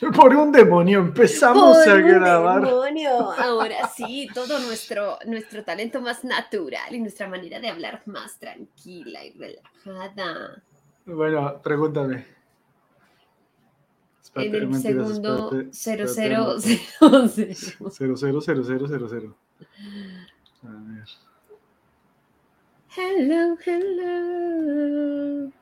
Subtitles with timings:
[0.16, 2.62] Por un demonio empezamos Por a un grabar.
[2.64, 3.32] demonio.
[3.32, 9.24] Ahora sí, todo nuestro, nuestro talento más natural y nuestra manera de hablar más tranquila
[9.24, 10.62] y relajada.
[11.06, 12.24] Bueno, pregúntame.
[14.36, 16.56] En el mentiras, segundo espérate, 0000.
[16.56, 17.54] espérate,
[17.90, 19.36] Cero, cero, cero, cero, cero, cero.
[20.62, 21.08] A ver.
[22.96, 25.52] Hello, hello.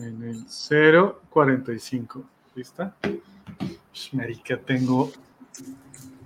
[0.00, 0.44] En el
[1.30, 2.24] 045.
[2.54, 2.94] ¿Lista?
[3.92, 5.10] Ush, Marica, tengo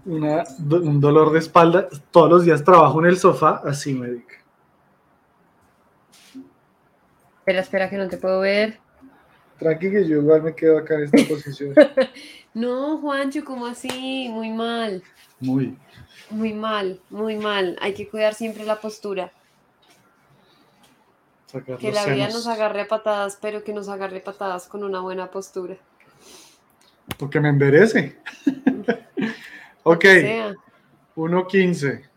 [0.05, 1.89] una, un dolor de espalda.
[2.11, 4.37] Todos los días trabajo en el sofá, así, marica.
[7.39, 8.79] Espera, espera, que no te puedo ver.
[9.59, 11.75] Tranqui que yo igual me quedo acá en esta posición.
[12.55, 14.29] No, Juancho, ¿cómo así?
[14.31, 15.03] Muy mal,
[15.41, 15.77] Muy.
[16.31, 17.77] muy mal, muy mal.
[17.81, 19.33] Hay que cuidar siempre la postura.
[21.53, 22.35] Sacar Que la vida senos.
[22.35, 25.77] nos agarre a patadas, pero que nos agarre a patadas con una buena postura.
[27.19, 28.19] Porque me enderece.
[29.83, 30.55] ok, Que sea.
[31.15, 32.09] 1.15.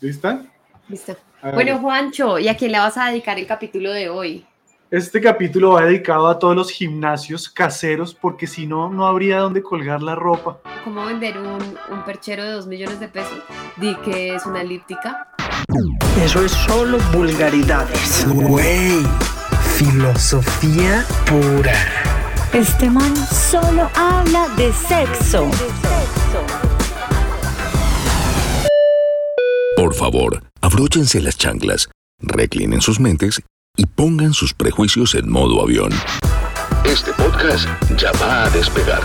[0.00, 0.46] ¿Lista?
[0.88, 1.16] Listo.
[1.42, 1.54] A ver.
[1.56, 4.46] Bueno, Juancho, ¿y a quién le vas a dedicar el capítulo de hoy?
[4.92, 9.60] Este capítulo va dedicado a todos los gimnasios caseros porque si no, no habría dónde
[9.60, 10.60] colgar la ropa.
[10.84, 13.42] ¿Cómo vender un, un perchero de 2 millones de pesos?
[13.76, 15.35] Di que es una elíptica.
[16.22, 18.26] Eso es solo vulgaridades.
[18.28, 19.02] Güey,
[19.76, 21.74] filosofía pura.
[22.52, 25.50] Este man solo habla de sexo.
[29.76, 31.88] Por favor, abróchense las chanclas,
[32.20, 33.42] reclinen sus mentes
[33.76, 35.92] y pongan sus prejuicios en modo avión.
[36.84, 39.02] Este podcast ya va a despegar.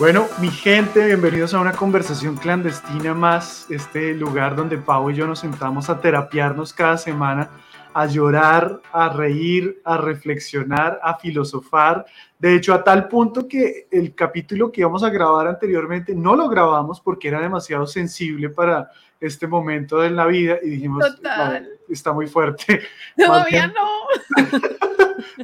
[0.00, 5.26] Bueno, mi gente, bienvenidos a una conversación clandestina más, este lugar donde Pau y yo
[5.26, 7.50] nos sentamos a terapiarnos cada semana,
[7.92, 12.06] a llorar, a reír, a reflexionar, a filosofar.
[12.38, 16.48] De hecho, a tal punto que el capítulo que íbamos a grabar anteriormente no lo
[16.48, 18.90] grabamos porque era demasiado sensible para
[19.20, 21.62] este momento de la vida y dijimos, Total.
[21.62, 22.80] "No, está muy fuerte.
[23.18, 24.06] Todavía no.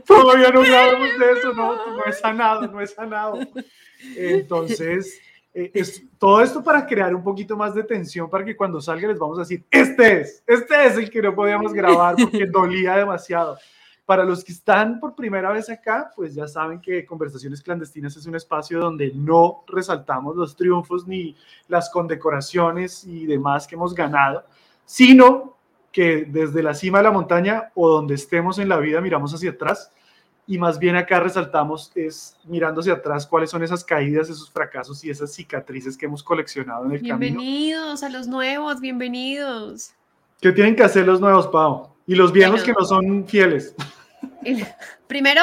[0.07, 3.39] Todavía no grabamos de eso, no, no he sanado, no he sanado.
[4.17, 5.21] Entonces,
[5.59, 9.09] eh, es, todo esto para crear un poquito más de tensión para que cuando salga
[9.09, 12.97] les vamos a decir, este es, este es el que no podíamos grabar porque dolía
[12.97, 13.57] demasiado.
[14.05, 18.27] Para los que están por primera vez acá, pues ya saben que Conversaciones Clandestinas es
[18.27, 21.35] un espacio donde no resaltamos los triunfos ni
[21.69, 24.45] las condecoraciones y demás que hemos ganado,
[24.85, 25.57] sino
[25.91, 29.53] que desde la cima de la montaña o donde estemos en la vida miramos hacia
[29.53, 29.91] atrás
[30.47, 35.05] y más bien acá resaltamos es mirando hacia atrás cuáles son esas caídas, esos fracasos
[35.05, 37.19] y esas cicatrices que hemos coleccionado en el camino.
[37.19, 39.91] Bienvenidos a los nuevos, bienvenidos.
[40.41, 41.89] ¿Qué tienen que hacer los nuevos, Pau?
[42.07, 42.67] Y los viejos Bueno.
[42.67, 43.75] que no son fieles.
[44.45, 44.65] El-
[45.09, 45.43] Primero,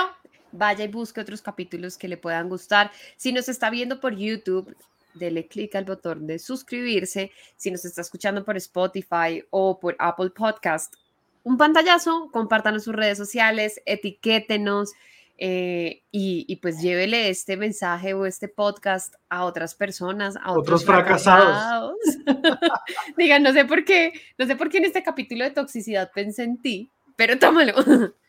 [0.52, 2.92] vaya y busque otros capítulos que le puedan gustar.
[3.18, 4.76] Si nos está viendo por YouTube,
[5.14, 7.32] dele clic al botón de suscribirse.
[7.58, 10.94] Si nos está escuchando por Spotify o por Apple Podcast,
[11.44, 14.94] un pantallazo, compártanos en sus redes sociales, etiquétenos
[15.38, 20.84] eh, y, y pues llévele este mensaje o este podcast a otras personas, a otros,
[20.84, 21.98] Otros fracasados.
[22.24, 22.70] fracasados.
[23.18, 26.44] Digan, no sé por qué, no sé por qué en este capítulo de toxicidad pensé
[26.44, 27.74] en ti, pero tómalo.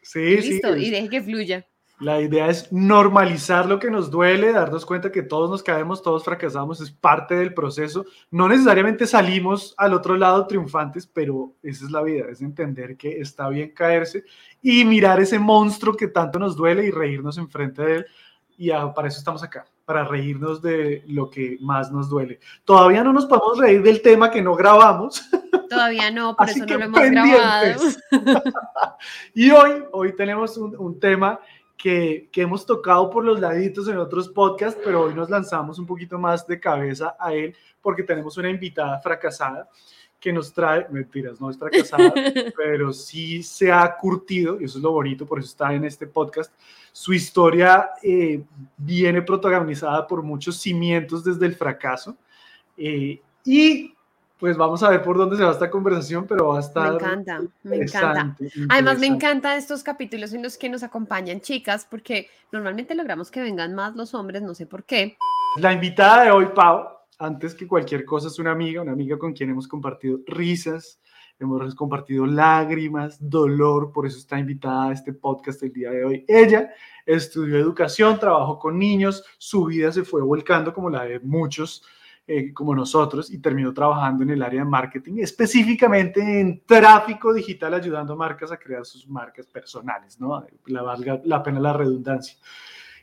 [0.03, 0.51] Sí, sí.
[0.51, 1.67] Listo, es- y deje que fluya.
[2.05, 6.23] La idea es normalizar lo que nos duele, darnos cuenta que todos nos caemos, todos
[6.23, 8.05] fracasamos, es parte del proceso.
[8.31, 13.23] No necesariamente salimos al otro lado triunfantes, pero esa es la vida, es entender que
[13.23, 14.25] está bien caerse
[14.61, 18.07] y mirar ese monstruo que tanto nos duele y reírnos enfrente de él.
[18.59, 22.39] Y para eso estamos acá, para reírnos de lo que más nos duele.
[22.67, 25.27] Todavía no nos podemos reír del tema que no grabamos,
[25.69, 27.63] Todavía no, por Así eso que no lo hemos grabado.
[27.63, 28.01] pendientes.
[29.35, 31.41] y hoy, hoy tenemos un, un tema
[31.77, 35.87] que, que hemos tocado por los laditos en otros podcasts, pero hoy nos lanzamos un
[35.87, 39.69] poquito más de cabeza a él porque tenemos una invitada fracasada
[40.19, 42.15] que nos trae, mentiras, no es fracasada,
[42.57, 46.07] pero sí se ha curtido, y eso es lo bonito, por eso está en este
[46.07, 46.51] podcast.
[46.93, 48.43] Su historia eh,
[48.79, 52.17] viene protagonizada por muchos cimientos desde el fracaso.
[52.79, 53.94] eh, y
[54.39, 56.91] pues vamos a ver por dónde se va esta conversación, pero va a estar.
[56.91, 58.37] Me encanta, me encanta.
[58.69, 63.41] Además, me encantan estos capítulos en los que nos acompañan chicas, porque normalmente logramos que
[63.41, 65.17] vengan más los hombres, no sé por qué.
[65.57, 66.89] La invitada de hoy, Pau,
[67.19, 70.99] antes que cualquier cosa, es una amiga, una amiga con quien hemos compartido risas,
[71.39, 76.25] hemos compartido lágrimas, dolor, por eso está invitada a este podcast el día de hoy.
[76.27, 76.73] Ella
[77.07, 81.85] estudió educación, trabajó con niños, su vida se fue volcando como la de muchos
[82.27, 87.75] eh, como nosotros y terminó trabajando en el área de marketing, específicamente en tráfico digital,
[87.75, 90.43] ayudando a marcas a crear sus marcas personales, ¿no?
[90.65, 92.39] La valga la pena la redundancia.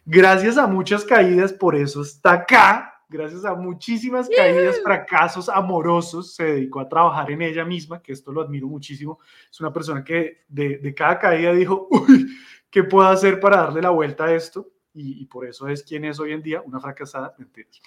[0.06, 3.04] Gracias a muchas caídas, por eso está acá.
[3.08, 8.32] Gracias a muchísimas caídas, fracasos amorosos, se dedicó a trabajar en ella misma, que esto
[8.32, 9.20] lo admiro muchísimo.
[9.52, 12.28] Es una persona que de, de cada caída dijo, uy,
[12.72, 14.68] ¿qué puedo hacer para darle la vuelta a esto?
[14.94, 17.82] Y, y, por eso es quien es hoy en día, una fracasada, mentiras.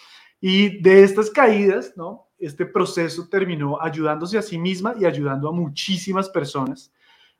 [0.46, 2.28] Y de estas caídas, ¿no?
[2.38, 6.92] Este proceso terminó ayudándose a sí misma y ayudando a muchísimas personas.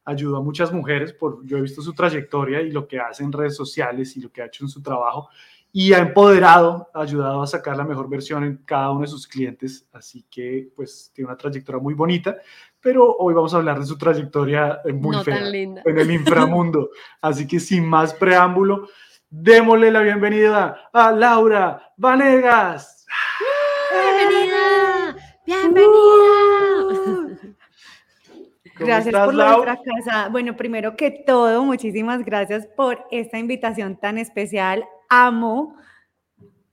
[0.07, 3.31] Ayudó a muchas mujeres, por, yo he visto su trayectoria y lo que hace en
[3.31, 5.29] redes sociales y lo que ha hecho en su trabajo
[5.71, 9.29] y ha empoderado, ha ayudado a sacar la mejor versión en cada uno de sus
[9.29, 9.87] clientes.
[9.93, 12.39] Así que, pues, tiene una trayectoria muy bonita,
[12.81, 15.83] pero hoy vamos a hablar de su trayectoria muy No fea tan linda.
[15.85, 16.89] en el inframundo.
[17.21, 18.89] Así que, sin más preámbulo,
[19.29, 22.94] démosle la bienvenida a Laura Vanegas.
[24.17, 25.17] ¡Bienvenida!
[25.47, 27.39] ¡Bienvenida!
[28.77, 29.61] ¿Cómo Gracias estás, por lo Lau?
[29.61, 30.29] de fracasada.
[30.29, 34.85] Bueno, primero que todo, muchísimas gracias por esta invitación tan especial.
[35.09, 35.77] Amo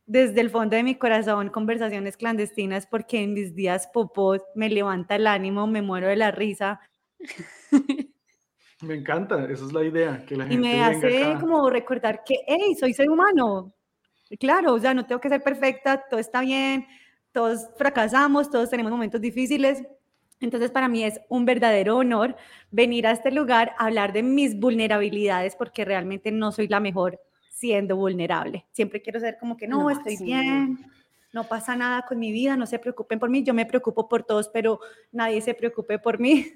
[0.05, 5.15] desde el fondo de mi corazón conversaciones clandestinas porque en mis días popos me levanta
[5.15, 6.79] el ánimo, me muero de la risa
[8.81, 11.39] Me encanta, esa es la idea, que la y gente me venga hace acá.
[11.39, 13.73] como recordar que, hey, soy ser humano.
[14.39, 16.88] Claro, o sea, no tengo que ser perfecta, todo está bien,
[17.31, 19.83] todos fracasamos, todos tenemos momentos difíciles.
[20.39, 22.35] Entonces, para mí es un verdadero honor
[22.71, 27.19] venir a este lugar a hablar de mis vulnerabilidades porque realmente no soy la mejor
[27.49, 28.65] siendo vulnerable.
[28.71, 30.23] Siempre quiero ser como que no, No, estoy sí.
[30.25, 30.79] bien,
[31.31, 34.23] no pasa nada con mi vida, no se preocupen por mí, yo me preocupo por
[34.23, 34.79] todos, pero
[35.11, 36.53] nadie se preocupe por mí.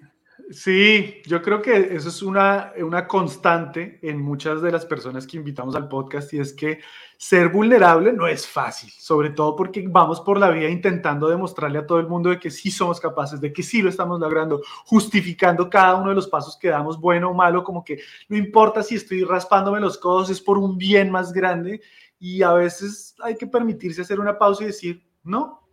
[0.52, 5.38] Sí, yo creo que eso es una, una constante en muchas de las personas que
[5.38, 6.82] invitamos al podcast y es que
[7.18, 11.88] ser vulnerable no es fácil, sobre todo porque vamos por la vida intentando demostrarle a
[11.88, 15.70] todo el mundo de que sí somos capaces, de que sí lo estamos logrando, justificando
[15.70, 18.96] cada uno de los pasos que damos, bueno o malo, como que no importa si
[18.96, 21.82] estoy raspándome los codos, es por un bien más grande
[22.20, 25.65] y a veces hay que permitirse hacer una pausa y decir, no,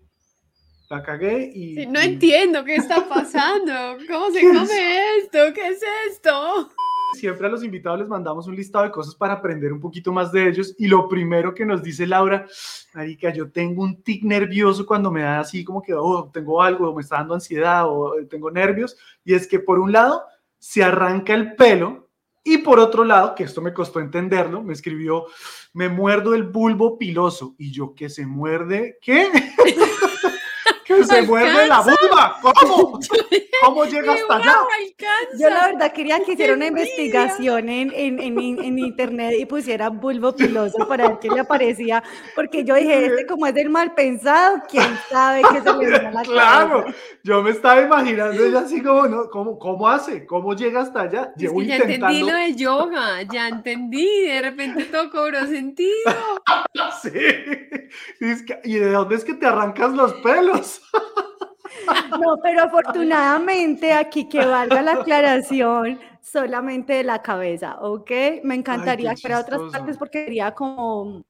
[0.92, 1.74] la cagué y...
[1.74, 3.72] Sí, no y- entiendo qué está pasando.
[4.08, 5.38] ¿Cómo se come esto?
[5.54, 5.80] ¿Qué es
[6.10, 6.70] esto?
[7.14, 10.32] Siempre a los invitados les mandamos un listado de cosas para aprender un poquito más
[10.32, 10.74] de ellos.
[10.78, 12.46] Y lo primero que nos dice Laura,
[12.94, 16.90] Marica, yo tengo un tic nervioso cuando me da así como que oh, tengo algo,
[16.90, 18.96] o me está dando ansiedad o eh, tengo nervios.
[19.24, 20.22] Y es que por un lado
[20.58, 22.08] se arranca el pelo
[22.44, 25.26] y por otro lado, que esto me costó entenderlo, me escribió,
[25.72, 27.54] me muerdo el bulbo piloso.
[27.56, 29.28] Y yo, que se muerde, ¿qué?
[30.96, 31.94] que se muerde la Alcanza.
[32.00, 32.36] vulva.
[32.42, 33.00] ¿Cómo?
[33.64, 34.56] ¿Cómo llega hasta allá?
[34.80, 35.38] alcanza.
[35.38, 39.88] Yo la verdad quería que hiciera una investigación en, en, en, en internet y pusiera
[39.88, 42.02] bulbo piloso para ver qué le aparecía,
[42.34, 46.06] porque yo dije, este como es del mal pensado, quién sabe qué se le viene
[46.08, 46.98] a la Claro, cabeza?".
[47.22, 49.28] yo me estaba imaginando ella así como, ¿no?
[49.30, 50.26] ¿Cómo, ¿Cómo hace?
[50.26, 51.32] ¿Cómo llega hasta allá?
[51.36, 55.90] Es Llevo que ya entendí lo de yoga, ya entendí, de repente todo cobró sentido.
[57.02, 57.10] Sí.
[58.20, 60.81] Y, es que- ¿y de dónde es que te arrancas los pelos?
[62.20, 68.10] No, pero afortunadamente aquí que valga la aclaración solamente de la cabeza, ¿ok?
[68.44, 71.24] Me encantaría para otras partes porque sería como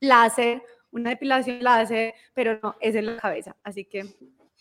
[0.00, 4.14] láser, una depilación láser, pero no, es en la cabeza, así que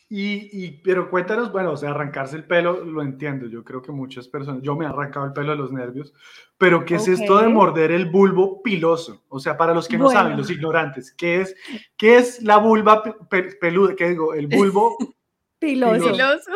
[0.10, 3.48] Y, y, pero cuéntanos, bueno, o sea, arrancarse el pelo, lo entiendo.
[3.48, 6.14] Yo creo que muchas personas, yo me he arrancado el pelo de los nervios,
[6.58, 9.26] pero ¿qué es esto de morder el bulbo piloso?
[9.28, 11.56] O sea, para los que no saben, los ignorantes, ¿qué es,
[11.98, 13.96] qué es la vulva pe- pe- peluda?
[13.98, 14.34] ¿Qué digo?
[14.34, 14.96] El bulbo
[15.60, 16.12] piloso.
[16.14, 16.52] Filoso.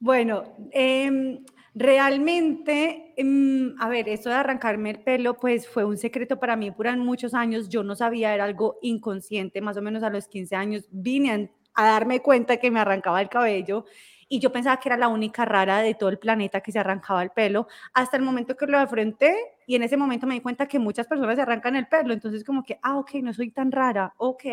[0.00, 6.40] Bueno, em, realmente, em, a ver, esto de arrancarme el pelo, pues fue un secreto
[6.40, 7.68] para mí por muchos años.
[7.68, 9.60] Yo no sabía, era algo inconsciente.
[9.60, 13.28] Más o menos a los 15 años vine a, darme cuenta que me arrancaba el
[13.28, 13.84] cabello
[14.28, 17.22] y yo pensaba que era la única rara de todo el planeta que se arrancaba
[17.22, 19.34] el pelo, hasta el momento que lo afronté
[19.66, 22.12] y en ese momento me di cuenta que muchas personas se arrancan el pelo.
[22.12, 24.44] Entonces, como que, ah, ok, no soy tan rara, ok.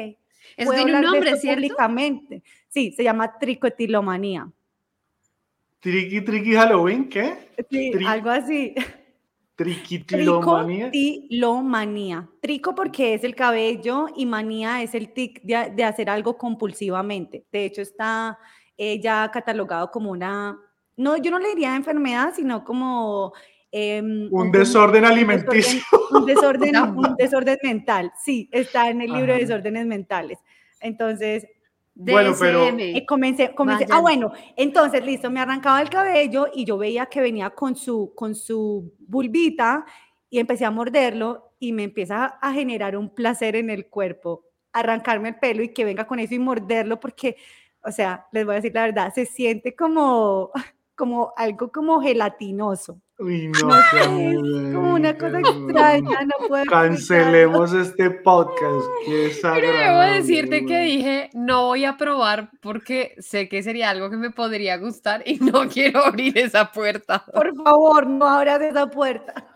[0.56, 1.56] Eso puedo tiene un nombre, ¿cierto?
[1.56, 2.44] públicamente.
[2.70, 4.50] Sí, se llama tricotilomanía.
[5.80, 7.50] triqui triqui Halloween, ¿qué?
[7.70, 8.76] Sí, Tri- algo así.
[9.56, 10.92] Triquitilomanía.
[10.92, 12.30] Tricotilomanía.
[12.42, 17.46] Trico porque es el cabello y manía es el tic de, de hacer algo compulsivamente.
[17.52, 18.38] De hecho, está
[18.78, 20.58] eh, ya catalogado como una,
[20.98, 23.34] no, yo no le diría enfermedad, sino como...
[23.72, 25.82] em, Un desorden un alimenticio.
[26.12, 28.12] Un desorden, un desorden mental.
[28.22, 30.40] Sí, está en el libro de desórdenes mentales.
[30.82, 31.48] Entonces,
[31.96, 32.98] Bueno, pero- DSM.
[32.98, 37.22] eh, comencé, comencé, ah, bueno, entonces, listo, me arrancaba el cabello y yo veía que
[37.22, 39.86] venía con su, con su bulbita
[40.30, 45.30] y empecé a morderlo y me empieza a generar un placer en el cuerpo arrancarme
[45.30, 47.38] el pelo y que venga con eso y morderlo porque,
[47.82, 50.52] o sea, les voy a decir la verdad, se siente como,
[50.96, 53.00] como algo como gelatinoso.
[53.18, 58.86] Uy, no, sé, es como una cosa extraña, no puedo Cancelemos este podcast.
[59.06, 64.10] Qué Pero debo decirte que dije, no voy a probar porque sé que sería algo
[64.10, 67.24] que me podría gustar y no quiero abrir esa puerta.
[67.34, 69.48] Por favor, no abras esa puerta.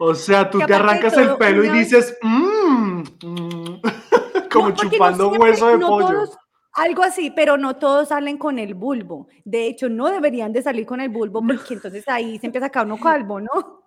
[0.00, 3.80] O sea, tú Que te arrancas el pelo y dices, mmm, mm",
[4.50, 6.06] como No, porque no chupando siempre, hueso de pollo.
[6.08, 6.38] todos-
[6.78, 9.28] algo así, pero no todos salen con el bulbo.
[9.44, 12.70] De hecho, no deberían de salir con el bulbo porque entonces ahí se empieza a
[12.70, 13.82] caer uno calvo, ¿no?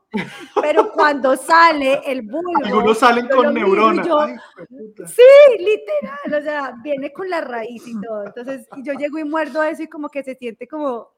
[0.62, 2.66] Pero cuando sale el bulbo.
[2.66, 4.06] Algunos salen con neuronas.
[4.06, 5.08] yo, Ay, jueputa.
[5.08, 8.26] Sí, literal, o sea, viene con la raíz y todo.
[8.26, 11.12] Entonces, y yo llego y muerdo eso y como que se siente como,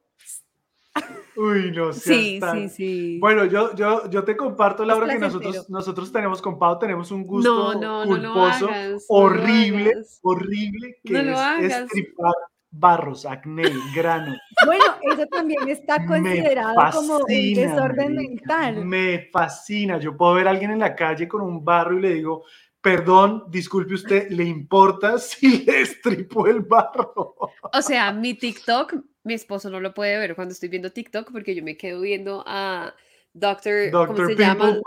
[1.35, 3.19] Uy, no seas Sí, tan- sí, sí.
[3.19, 7.25] Bueno, yo, yo, yo te comparto, Laura, que nosotros, nosotros tenemos con Pau, tenemos un
[7.25, 11.31] gusto no, no, culposo, no horrible, horrible, que
[11.65, 12.33] es estripar
[12.69, 13.63] barros, acné,
[13.95, 14.35] grano.
[14.65, 18.85] bueno, eso también está considerado como un desorden mental.
[18.85, 19.99] Me fascina.
[19.99, 22.43] Yo puedo ver a alguien en la calle con un barro y le digo,
[22.81, 27.35] perdón, disculpe usted, ¿le importa si le estripo el barro?
[27.71, 31.55] O sea, mi TikTok, mi esposo no lo puede ver cuando estoy viendo TikTok porque
[31.55, 32.93] yo me quedo viendo a
[33.33, 34.79] Doctor, ¿cómo Doctor se Pimple llama?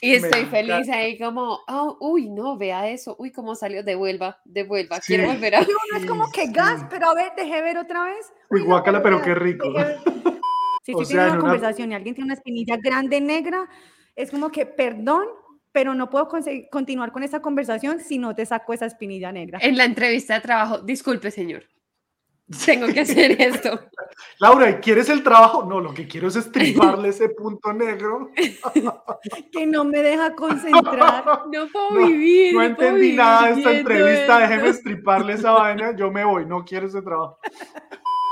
[0.00, 0.96] Y Me estoy feliz encanta.
[0.96, 5.30] ahí como, oh, uy, no, vea eso, uy, cómo salió, devuelva, devuelva, quiero Sí.
[5.32, 5.60] volver a...
[5.62, 6.86] Y uno es como que Sí, gas, sí.
[6.88, 8.32] pero a ver, dejé ver otra vez.
[8.50, 9.72] Uy, no, guácala, pero qué rico.
[10.84, 13.68] Si sea, teniendo en una una- conversación y alguien tiene una espinilla grande negra,
[14.14, 15.26] es como que, perdón,
[15.72, 16.28] pero no puedo
[16.70, 19.58] continuar con esta conversación si no te saco esa espinilla negra.
[19.60, 21.64] En la entrevista de trabajo, disculpe, señor,
[22.66, 23.78] tengo que hacer esto.
[24.40, 25.64] Laura, ¿y ¿quieres el trabajo?
[25.64, 28.30] No, lo que quiero es estriparle ese punto negro.
[29.52, 31.24] Que no me deja concentrar.
[31.52, 32.52] No puedo No, vivir.
[32.52, 34.38] No puedo entendí vivir nada de esta entrevista, esto.
[34.38, 37.38] déjeme estriparle esa vaina, yo me voy, no quiero ese trabajo.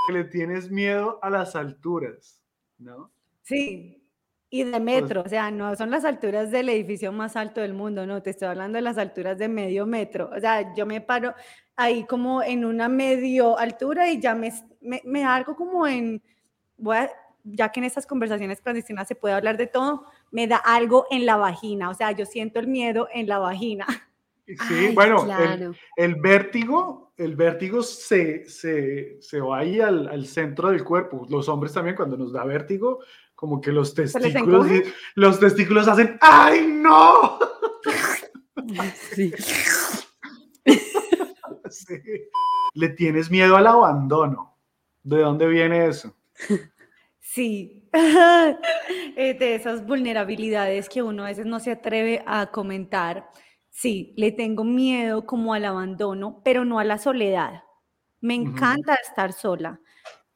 [0.07, 2.41] Que le tienes miedo a las alturas,
[2.79, 3.11] ¿no?
[3.43, 4.03] Sí.
[4.49, 7.75] Y Pues de metro, o sea, no son las alturas del edificio más alto del
[7.75, 10.31] mundo, no, te estoy hablando de las alturas de medio metro.
[10.35, 11.35] O sea, yo me paro
[11.77, 16.23] ahí como en una medio altura y ya me, me, me da algo como en,
[16.77, 17.11] voy a-
[17.45, 21.27] ya que en estas conversaciones clandestinas se puede hablar de todo, me da algo en
[21.27, 23.87] la vagina, o sea, yo siento el miedo en la vagina.
[24.47, 24.57] Sí,
[24.89, 25.75] Ay, bueno, el- claro.
[25.97, 31.27] el, vértigo, el vértigo se, se, se va ahí al, al centro del cuerpo.
[31.29, 33.01] Los hombres también, cuando nos da vértigo,
[33.35, 34.67] como que los testículos,
[35.17, 37.39] los testículos hacen ¡Ay, no!
[39.15, 39.33] Sí.
[42.75, 44.55] Le tienes miedo al abandono.
[45.03, 46.15] ¿De dónde viene eso?
[47.21, 47.87] Sí,
[49.17, 53.31] Eh, de esas vulnerabilidades que uno a veces no se atreve a comentar.
[53.71, 57.63] Sí, le tengo miedo como al abandono, pero no a la soledad.
[58.21, 59.81] Me encanta estar sola,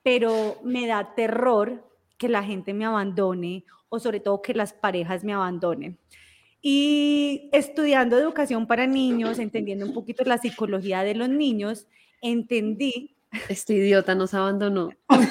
[0.03, 5.25] pero me da terror que la gente me abandone o sobre todo que las parejas
[5.25, 5.99] me abandonen.
[6.63, 11.87] Y estudiando educación para niños, entendiendo un poquito la psicología de los niños,
[12.21, 13.17] entendí
[13.49, 14.91] Este idiota nos abandonó.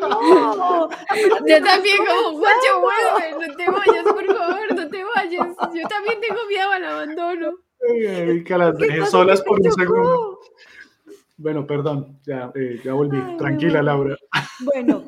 [0.00, 0.88] No,
[1.46, 5.48] Yo también como, guacho, vuelve, no te vayas, por favor, no te vayas.
[5.74, 7.52] Yo también tengo miedo al abandono.
[7.88, 10.40] Ay, Erika, las ¿Qué dejé solas que por un segundo.
[11.36, 13.18] Bueno, perdón, ya, eh, ya volví.
[13.18, 13.84] Ay, Tranquila, no.
[13.84, 14.16] Laura.
[14.60, 15.04] Bueno,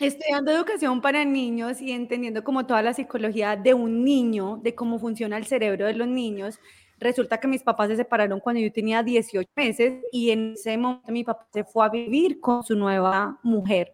[0.00, 4.98] estudiando educación para niños y entendiendo como toda la psicología de un niño, de cómo
[4.98, 6.58] funciona el cerebro de los niños,
[6.98, 11.12] resulta que mis papás se separaron cuando yo tenía 18 meses y en ese momento
[11.12, 13.92] mi papá se fue a vivir con su nueva mujer.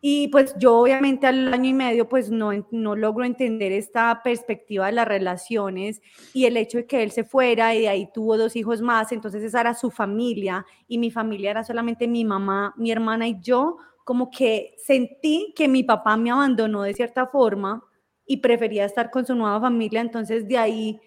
[0.00, 4.86] Y pues yo obviamente al año y medio pues no, no logro entender esta perspectiva
[4.86, 6.00] de las relaciones
[6.32, 9.10] y el hecho de que él se fuera y de ahí tuvo dos hijos más,
[9.10, 13.40] entonces esa era su familia y mi familia era solamente mi mamá, mi hermana y
[13.40, 17.82] yo, como que sentí que mi papá me abandonó de cierta forma
[18.24, 21.00] y prefería estar con su nueva familia, entonces de ahí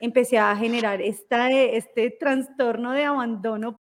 [0.00, 3.78] empecé a generar esta, este trastorno de abandono.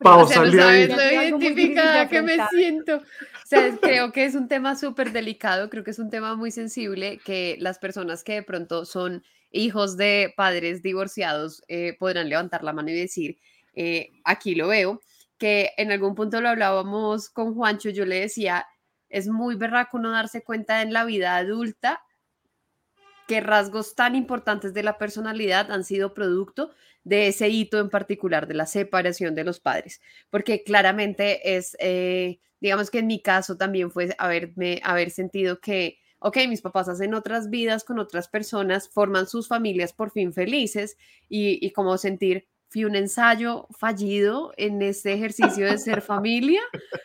[0.00, 3.00] Pau, O sea, no sabes lo identificada que me siento.
[3.44, 6.52] O sea, creo que es un tema súper delicado, creo que es un tema muy
[6.52, 12.62] sensible que las personas que de pronto son hijos de padres divorciados eh, podrán levantar
[12.62, 13.38] la mano y decir,
[13.74, 15.00] eh, aquí lo veo,
[15.40, 18.66] que en algún punto lo hablábamos con Juancho, yo le decía,
[19.08, 22.02] es muy berraco no darse cuenta en la vida adulta
[23.26, 26.70] que rasgos tan importantes de la personalidad han sido producto
[27.04, 32.38] de ese hito en particular, de la separación de los padres, porque claramente es, eh,
[32.60, 37.14] digamos que en mi caso también fue haberme, haber sentido que ok, mis papás hacen
[37.14, 40.98] otras vidas con otras personas, forman sus familias por fin felices
[41.30, 46.60] y, y como sentir, fui un ensayo fallido en este ejercicio de ser familia.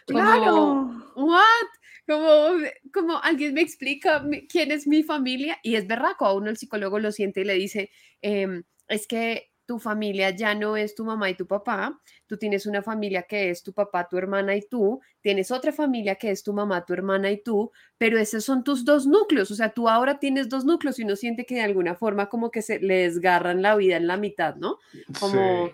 [0.08, 1.12] Como, Claro.
[1.16, 1.68] ¿what?
[2.08, 2.52] Como,
[2.94, 7.00] como alguien me explica quién es mi familia y es berraco, a uno el psicólogo
[7.00, 7.90] lo siente y le dice,
[8.22, 12.66] em, es que tu familia ya no es tu mamá y tu papá, tú tienes
[12.66, 16.44] una familia que es tu papá, tu hermana y tú, tienes otra familia que es
[16.44, 19.90] tu mamá, tu hermana y tú, pero esos son tus dos núcleos, o sea, tú
[19.90, 23.00] ahora tienes dos núcleos y uno siente que de alguna forma como que se le
[23.04, 24.78] desgarran la vida en la mitad, ¿no?
[25.20, 25.74] Como, Sí.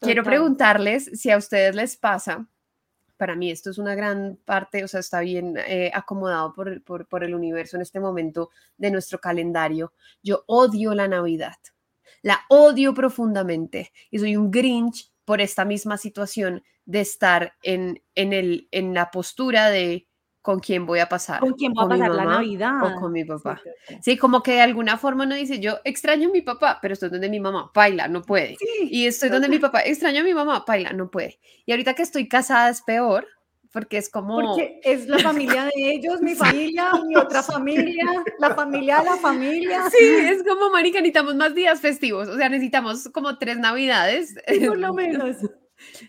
[0.00, 2.46] quiero preguntarles si a ustedes les pasa,
[3.16, 7.22] para mí esto es una gran parte, o sea, está bien eh, acomodado por, por
[7.22, 9.92] el universo en este momento de nuestro calendario.
[10.22, 11.56] Yo odio la Navidad,
[12.22, 18.32] la odio profundamente y soy un Grinch por esta misma situación de estar en, en,
[18.32, 20.06] el, en la postura de
[20.42, 21.40] con quién voy a pasar.
[21.40, 22.82] ¿Con quién va a mi pasar la mamá Navidad?
[22.82, 23.56] O con mi Sí, papá.
[23.58, 24.00] total.
[24.02, 27.10] Sí, como que de alguna forma uno dice, yo extraño a mi papá, pero estoy
[27.10, 28.56] donde mi mamá, baila, no puede.
[28.56, 31.38] Sí, Y estoy donde mi papá, extraño a mi mamá, baila, no puede.
[31.66, 33.26] Y ahorita que estoy casada es peor,
[33.72, 34.40] porque es como...
[34.40, 38.04] Porque es la familia de ellos, mi familia, mi otra familia,
[38.38, 39.90] la familia de la familia.
[39.90, 44.34] Sí, es como, marica, necesitamos más días festivos, o sea, necesitamos como tres navidades.
[44.46, 45.36] Sí, por lo menos.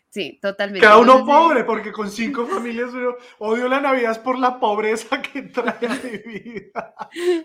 [0.10, 0.86] Sí, totalmente.
[0.86, 5.44] Cada uno pobre, porque con cinco familias uno odio la Navidad por la pobreza que
[5.44, 6.96] trae a mi vida.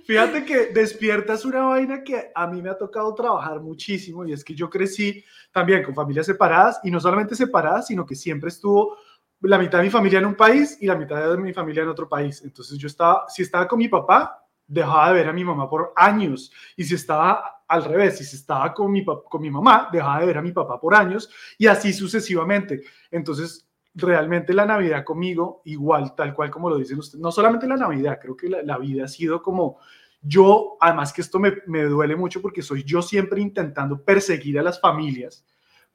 [0.04, 4.44] Fíjate que despiertas una vaina que a mí me ha tocado trabajar muchísimo y es
[4.44, 8.96] que yo crecí también con familias separadas y no solamente separadas, sino que siempre estuvo
[9.40, 11.88] la mitad de mi familia en un país y la mitad de mi familia en
[11.88, 12.42] otro país.
[12.44, 15.92] Entonces yo estaba, si estaba con mi papá, dejaba de ver a mi mamá por
[15.96, 20.26] años y si estaba al revés, si estaba con mi, con mi mamá, dejaba de
[20.26, 22.82] ver a mi papá por años y así sucesivamente.
[23.10, 27.76] Entonces, realmente la Navidad conmigo, igual, tal cual como lo dicen ustedes, no solamente la
[27.76, 29.78] Navidad, creo que la, la vida ha sido como
[30.22, 34.62] yo, además que esto me, me duele mucho porque soy yo siempre intentando perseguir a
[34.62, 35.44] las familias,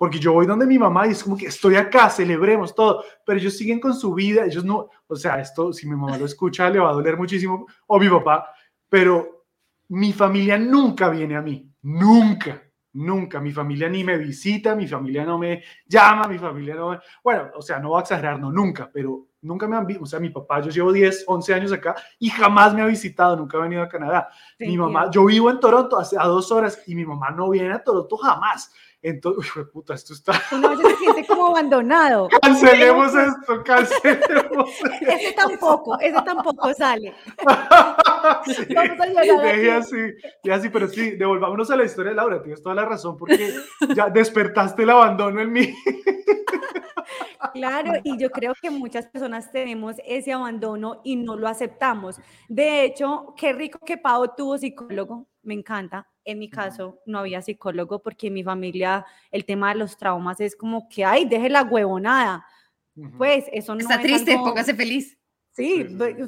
[0.02, 3.38] porque yo voy donde mi mamá y es como que estoy acá, celebremos todo, pero
[3.38, 6.72] ellos siguen con su vida, ellos no, o sea, esto si mi mamá lo escucha
[6.72, 8.52] le va a doler muchísimo, o mi papá,
[8.90, 9.46] pero
[9.90, 15.24] mi familia nunca viene a mí, nunca, nunca, mi familia ni me visita, mi familia
[15.24, 18.52] no me llama, mi familia no me, bueno, o sea, no voy a exagerar, no,
[18.52, 21.72] nunca, pero nunca me han visto, o sea, mi papá, yo llevo 10, 11 años
[21.74, 24.30] acá y jamás me ha visitado, nunca ha venido a Canadá.
[24.58, 25.12] Te mi mamá, entiendo.
[25.12, 28.18] yo vivo en Toronto hace a dos horas y mi mamá no viene a Toronto
[28.18, 28.74] jamás.
[29.04, 30.34] Entonces, uy, puta, esto está.
[30.52, 32.28] Uno se siente como abandonado.
[32.42, 34.70] Cancelemos esto, cancelemos.
[35.02, 37.14] Ese tampoco, ese tampoco sale.
[38.46, 39.98] Sí, Vamos a llorar así,
[40.44, 43.54] y así, pero sí, devolvámonos a la historia de Laura, tienes toda la razón, porque
[43.96, 45.76] ya despertaste el abandono en mí.
[47.54, 52.20] Claro, y yo creo que muchas personas tenemos ese abandono y no lo aceptamos.
[52.48, 56.08] De hecho, qué rico que Pau tuvo psicólogo, me encanta.
[56.24, 60.40] En mi caso no había psicólogo porque en mi familia el tema de los traumas
[60.40, 62.46] es como que, ay, deje la huevonada.
[63.18, 65.18] Pues eso no Está es triste, algo- póngase feliz.
[65.54, 66.28] Sí, Sí, sí, ve-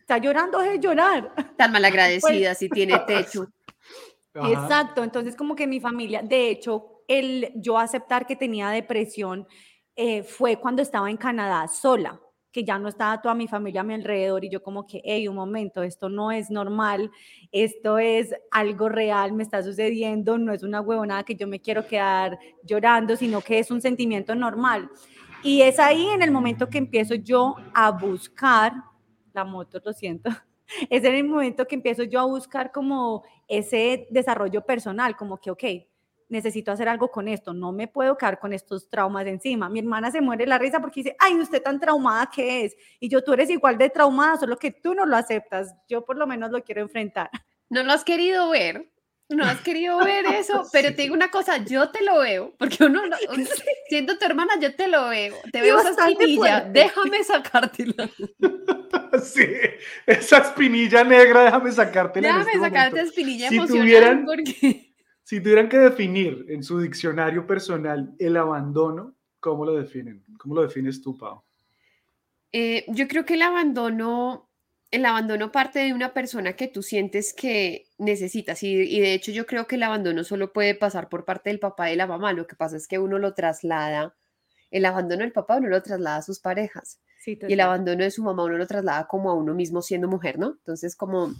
[0.00, 1.32] está llorando, deje de llorar.
[1.58, 3.46] Tan malagradecida si tiene techo.
[4.34, 4.50] Ajá.
[4.50, 9.46] Exacto, entonces como que mi familia, de hecho, el yo aceptar que tenía depresión
[9.94, 12.20] eh, fue cuando estaba en Canadá sola,
[12.54, 15.26] que ya no estaba toda mi familia a mi alrededor y yo como que, hey,
[15.26, 17.10] un momento, esto no es normal,
[17.50, 21.84] esto es algo real, me está sucediendo, no es una huevonada que yo me quiero
[21.84, 24.88] quedar llorando, sino que es un sentimiento normal.
[25.42, 28.72] Y es ahí en el momento que empiezo yo a buscar,
[29.32, 30.30] la moto, lo siento,
[30.88, 35.50] es en el momento que empiezo yo a buscar como ese desarrollo personal, como que,
[35.50, 35.64] ok,
[36.28, 39.68] necesito hacer algo con esto, no me puedo quedar con estos traumas encima.
[39.68, 42.76] Mi hermana se muere de la risa porque dice, ay, usted tan traumada que es.
[43.00, 45.74] Y yo, tú eres igual de traumada, solo que tú no lo aceptas.
[45.88, 47.30] Yo por lo menos lo quiero enfrentar.
[47.70, 48.90] No lo has querido ver.
[49.30, 52.84] No has querido ver eso, pero te digo una cosa, yo te lo veo, porque
[52.84, 53.46] uno, no- uno-
[53.88, 56.70] siendo tu hermana, yo te lo veo, te veo esa espinilla, fuerte.
[56.80, 58.10] déjame sacártela,
[59.22, 59.46] Sí,
[60.06, 62.28] esa espinilla negra, déjame sacártela.
[62.28, 63.08] déjame este sacarte momento.
[63.10, 64.83] espinilla Si emocional, tuvieran- porque
[65.34, 70.24] Si tuvieran que definir en su diccionario personal el abandono, ¿cómo lo definen?
[70.38, 71.42] ¿Cómo lo defines tú, Pau?
[72.52, 74.48] Eh, yo creo que el abandono,
[74.92, 79.32] el abandono parte de una persona que tú sientes que necesitas y, y de hecho
[79.32, 82.06] yo creo que el abandono solo puede pasar por parte del papá y de la
[82.06, 82.32] mamá.
[82.32, 84.14] Lo que pasa es que uno lo traslada,
[84.70, 88.12] el abandono del papá uno lo traslada a sus parejas Sí, y el abandono de
[88.12, 90.50] su mamá uno lo traslada como a uno mismo siendo mujer, ¿no?
[90.50, 91.34] Entonces como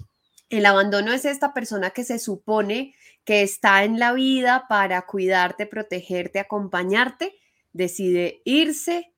[0.50, 5.66] el abandono es esta persona que se supone que está en la vida para cuidarte,
[5.66, 7.34] protegerte, acompañarte,
[7.72, 9.12] decide irse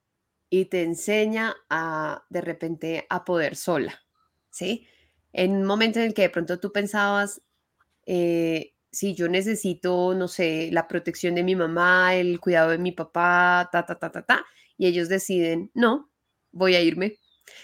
[0.48, 4.00] y te enseña a de repente a poder sola,
[4.50, 4.86] ¿sí?
[5.36, 7.42] en un momento en el que de pronto tú pensabas,
[8.06, 12.92] eh, si yo necesito, no sé, la protección de mi mamá, el cuidado de mi
[12.92, 14.46] papá, ta, ta, ta, ta, ta,
[14.78, 16.10] y ellos deciden, no,
[16.52, 17.18] voy a irme.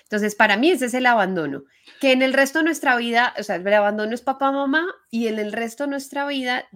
[0.05, 1.65] Entonces, para mí ese es el abandono,
[2.01, 5.29] que en el resto de nuestra vida, o sea, el abandono es papá, mamá, y
[5.29, 6.69] en el resto de nuestra vida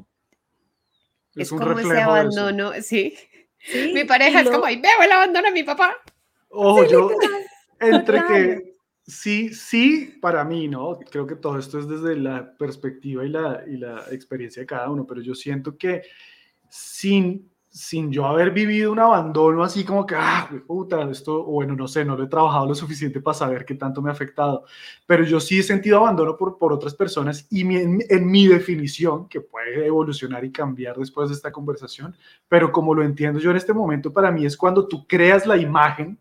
[1.35, 3.16] es, como ese abandono, sí.
[3.92, 5.97] Mi pareja es como, ahí veo el abandono a mi papá.
[6.49, 7.11] Ojo, yo,
[7.81, 8.75] entre que
[9.07, 10.99] sí, sí, para mí, ¿no?
[11.11, 14.90] Creo que todo esto es desde la perspectiva y la, y la experiencia de cada
[14.90, 16.03] uno, pero yo siento que
[16.71, 21.87] sin sin yo haber vivido un abandono así como que, ah, puta, esto, bueno, no
[21.87, 24.65] sé, no lo he trabajado lo suficiente para saber qué tanto me ha afectado,
[25.05, 29.43] pero yo sí he sentido abandono por, por otras personas y en, mi definición, que
[29.43, 32.17] puede evolucionar y cambiar después de esta conversación,
[32.49, 35.59] pero como lo entiendo yo en este momento, para mí es cuando tú creas la
[35.59, 36.19] imagen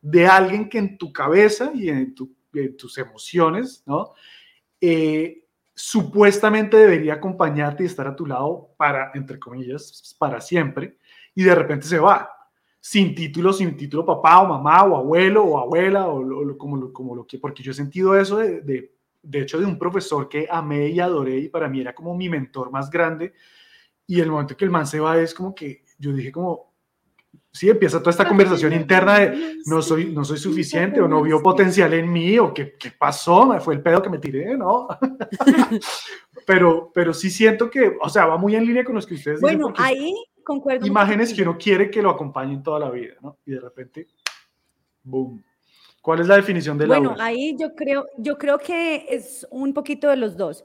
[0.00, 2.14] de alguien que en tu cabeza y en,
[2.54, 4.12] en tus emociones, ¿no?
[4.80, 5.43] Eh,
[5.74, 10.98] supuestamente debería acompañarte y estar a tu lado para, entre comillas, para siempre,
[11.34, 12.30] y de repente se va,
[12.80, 17.16] sin título, sin título papá o mamá o abuelo o abuela o, como, lo, como
[17.16, 20.46] lo que, porque yo he sentido eso de, de, de hecho de un profesor que
[20.50, 23.32] amé y adoré y para mí era como mi mentor más grande,
[24.06, 26.73] y el momento que el man se va es como que yo dije como,
[27.54, 31.40] sí, empieza toda esta conversación interna de no soy, no soy suficiente o no vio
[31.40, 34.88] potencial en mí o qué, qué pasó, me fue el pedo que me tiré, ¿no?
[36.46, 39.40] pero, pero sí siento que, o sea, va muy en línea con los que ustedes
[39.40, 39.72] bueno, dicen.
[39.72, 40.84] Bueno, ahí concuerdo.
[40.84, 43.38] Imágenes que uno quiere que lo acompañen toda la vida, ¿no?
[43.46, 44.08] Y de repente,
[45.04, 45.42] boom.
[46.02, 49.72] ¿Cuál es la definición de la Bueno, ahí yo creo, yo creo que es un
[49.72, 50.64] poquito de los dos.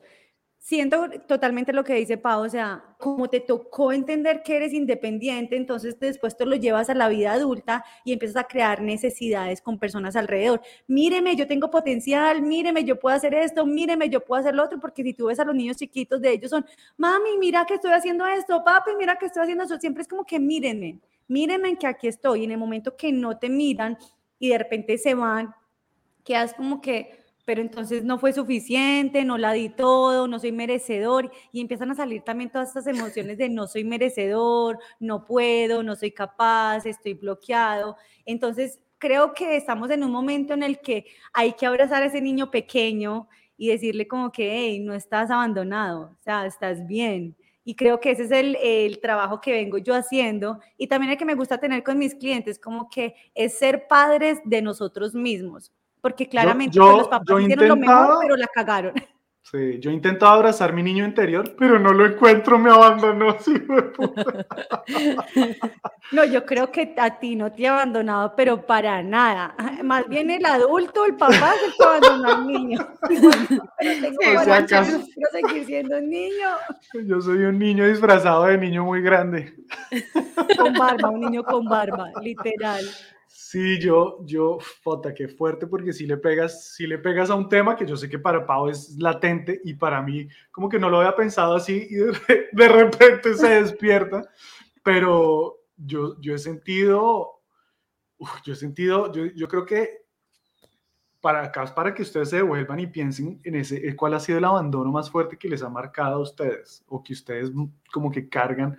[0.61, 5.55] Siento totalmente lo que dice Pau, o sea, como te tocó entender que eres independiente,
[5.55, 9.79] entonces después te lo llevas a la vida adulta y empiezas a crear necesidades con
[9.79, 10.61] personas alrededor.
[10.85, 14.81] Míreme, yo tengo potencial, míreme, yo puedo hacer esto, míreme, yo puedo hacer lo otro,
[14.81, 16.65] porque si tú ves a los niños chiquitos de ellos son,
[16.97, 20.25] mami, mira que estoy haciendo esto, papi, mira que estoy haciendo eso, siempre es como
[20.25, 23.97] que mírenme, mírenme que aquí estoy, y en el momento que no te miran
[24.37, 25.55] y de repente se van,
[26.25, 27.17] quedas como que
[27.49, 31.95] pero entonces no fue suficiente, no la di todo, no soy merecedor y empiezan a
[31.95, 37.15] salir también todas estas emociones de no soy merecedor, no puedo, no soy capaz, estoy
[37.15, 37.97] bloqueado.
[38.27, 42.21] Entonces creo que estamos en un momento en el que hay que abrazar a ese
[42.21, 47.35] niño pequeño y decirle como que, hey, no estás abandonado, o sea, estás bien.
[47.63, 50.59] Y creo que ese es el, el, trabajo que vengo yo haciendo.
[50.77, 54.39] Y también el que me gusta tener con mis clientes, como que es ser padres
[54.45, 58.93] de nosotros mismos porque claramente yo, pues, los papás hicieron lo mejor, pero la cagaron.
[59.51, 63.35] Sí, yo he intentado abrazar mi niño interior, pero no lo encuentro, me abandonó.
[66.11, 69.55] no, yo creo que a ti no te ha abandonado, pero para nada.
[69.83, 72.77] Más bien el adulto, el papá, se te abandonó al niño.
[73.79, 74.19] Pero tengo
[75.31, 76.49] seguir siendo un niño.
[77.07, 79.55] Yo soy un niño disfrazado de niño muy grande.
[80.57, 82.85] Con barba, un niño con barba, literal.
[83.51, 87.49] Sí, yo, yo, fota, qué fuerte, porque si le pegas, si le pegas a un
[87.49, 90.87] tema que yo sé que para Pau es latente y para mí como que no
[90.87, 94.21] lo había pensado así y de, repente se despierta,
[94.83, 97.41] pero yo, yo he sentido,
[98.43, 100.03] yo he sentido, yo, yo creo que
[101.19, 104.45] para acá, para que ustedes se devuelvan y piensen en ese, cuál ha sido el
[104.45, 107.51] abandono más fuerte que les ha marcado a ustedes o que ustedes
[107.91, 108.77] como que cargan,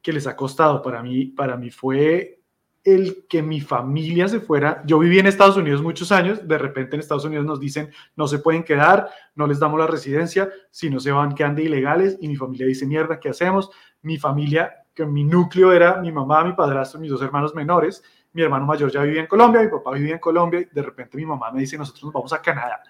[0.00, 0.80] que les ha costado.
[0.80, 2.36] Para mí, para mí fue
[2.86, 4.80] el que mi familia se fuera.
[4.86, 8.28] Yo viví en Estados Unidos muchos años, de repente en Estados Unidos nos dicen no
[8.28, 12.16] se pueden quedar, no les damos la residencia, si no se van quedan de ilegales
[12.20, 13.70] y mi familia dice mierda, ¿qué hacemos?
[14.02, 18.42] Mi familia, que mi núcleo era mi mamá, mi padrastro, mis dos hermanos menores, mi
[18.42, 21.26] hermano mayor ya vivía en Colombia, mi papá vivía en Colombia y de repente mi
[21.26, 22.84] mamá me dice nosotros nos vamos a Canadá.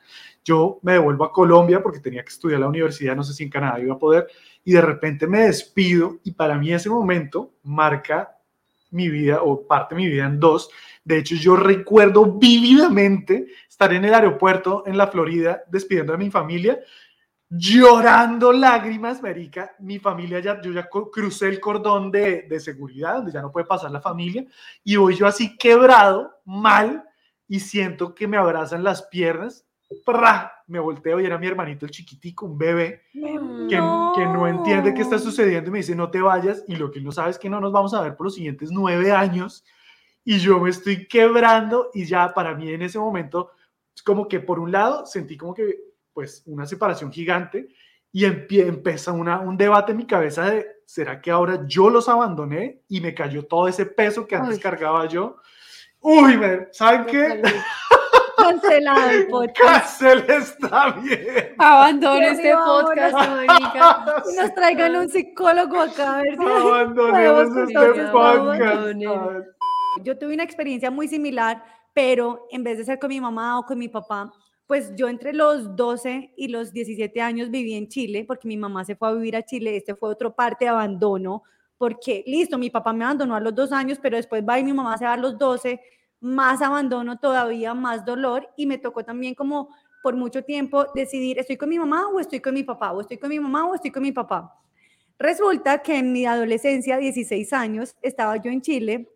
[0.45, 3.51] Yo me devuelvo a Colombia porque tenía que estudiar la universidad, no sé si en
[3.51, 4.27] Canadá iba a poder
[4.63, 8.36] y de repente me despido y para mí ese momento marca
[8.91, 10.71] mi vida o parte de mi vida en dos.
[11.05, 16.31] De hecho, yo recuerdo vívidamente estar en el aeropuerto en la Florida despidiendo a mi
[16.31, 16.81] familia,
[17.49, 19.75] llorando lágrimas, marica.
[19.79, 23.67] Mi familia ya, yo ya crucé el cordón de, de seguridad, donde ya no puede
[23.67, 24.45] pasar la familia,
[24.83, 27.05] y voy yo así quebrado, mal,
[27.49, 29.66] y siento que me abrazan las piernas
[30.67, 34.13] me volteo y era mi hermanito el chiquitico, un bebé, que no.
[34.15, 36.99] que no entiende qué está sucediendo y me dice, no te vayas, y lo que
[36.99, 39.65] él no sabe es que no nos vamos a ver por los siguientes nueve años,
[40.25, 43.53] y yo me estoy quebrando, y ya para mí en ese momento,
[44.05, 45.79] como que por un lado sentí como que,
[46.13, 47.69] pues, una separación gigante,
[48.13, 52.81] y empieza una, un debate en mi cabeza de, ¿será que ahora yo los abandoné
[52.89, 55.37] y me cayó todo ese peso que antes cargaba yo?
[56.01, 56.41] Uy,
[56.73, 57.43] ¿saben qué?
[58.47, 60.01] Cancelado el podcast.
[60.01, 61.55] Cancel está bien.
[61.59, 64.23] Abandono Qué este podcast, marica.
[64.37, 68.99] Nos traigan un psicólogo acá a ver si Abandonemos este podcast.
[70.03, 71.63] Yo tuve una experiencia muy similar,
[71.95, 74.33] pero en vez de ser con mi mamá o con mi papá,
[74.67, 78.85] pues yo entre los 12 y los 17 años viví en Chile, porque mi mamá
[78.85, 81.45] se fue a vivir a Chile, este fue otro parte de abandono,
[81.79, 84.73] porque listo, mi papá me abandonó a los dos años, pero después va y mi
[84.73, 85.81] mamá se va a los 12,
[86.27, 89.69] más abandono todavía, más dolor, y me tocó también como
[90.03, 92.93] por mucho tiempo decidir, ¿estoy con mi mamá o estoy con mi papá?
[92.93, 94.53] ¿O estoy con mi mamá o estoy con mi papá?
[95.19, 99.09] Resulta que en mi adolescencia, 16 años, estaba yo en Chile,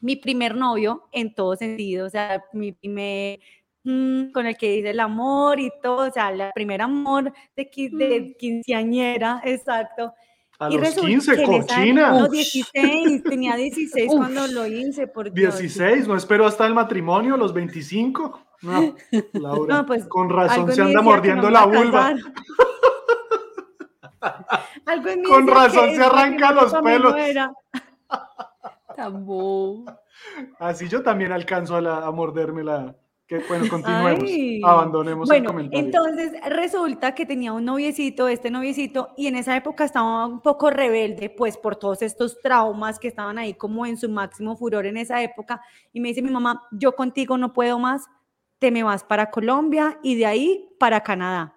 [0.00, 3.38] mi primer novio en todo sentido, o sea, mi primer
[3.84, 7.70] mm, con el que hice el amor y todo, o sea, el primer amor de,
[7.92, 10.14] de quinceañera, exacto.
[10.58, 12.10] A Y los resulta 15, que en esa- cochina.
[12.12, 14.16] No, 16, tenía 16 Uf.
[14.18, 15.58] cuando lo hice, por Dios.
[15.58, 18.40] 16, no espero hasta el matrimonio, los 25.
[18.62, 18.94] No,
[19.34, 22.14] Laura, No, pues, con razón se anda mordiendo no la vulva.
[24.86, 27.14] Algo en mí Con razón se arranca los pelos.
[30.58, 32.94] Así yo también alcanzo a, la- a morderme la...
[33.26, 34.22] Que, bueno, continuemos.
[34.24, 34.60] Ay.
[34.64, 35.84] Abandonemos el comentario.
[35.84, 40.70] entonces resulta que tenía un noviecito, este noviecito, y en esa época estaba un poco
[40.70, 44.96] rebelde, pues por todos estos traumas que estaban ahí como en su máximo furor en
[44.96, 45.60] esa época.
[45.92, 48.06] Y me dice mi mamá, yo contigo no puedo más,
[48.58, 51.56] te me vas para Colombia y de ahí para Canadá.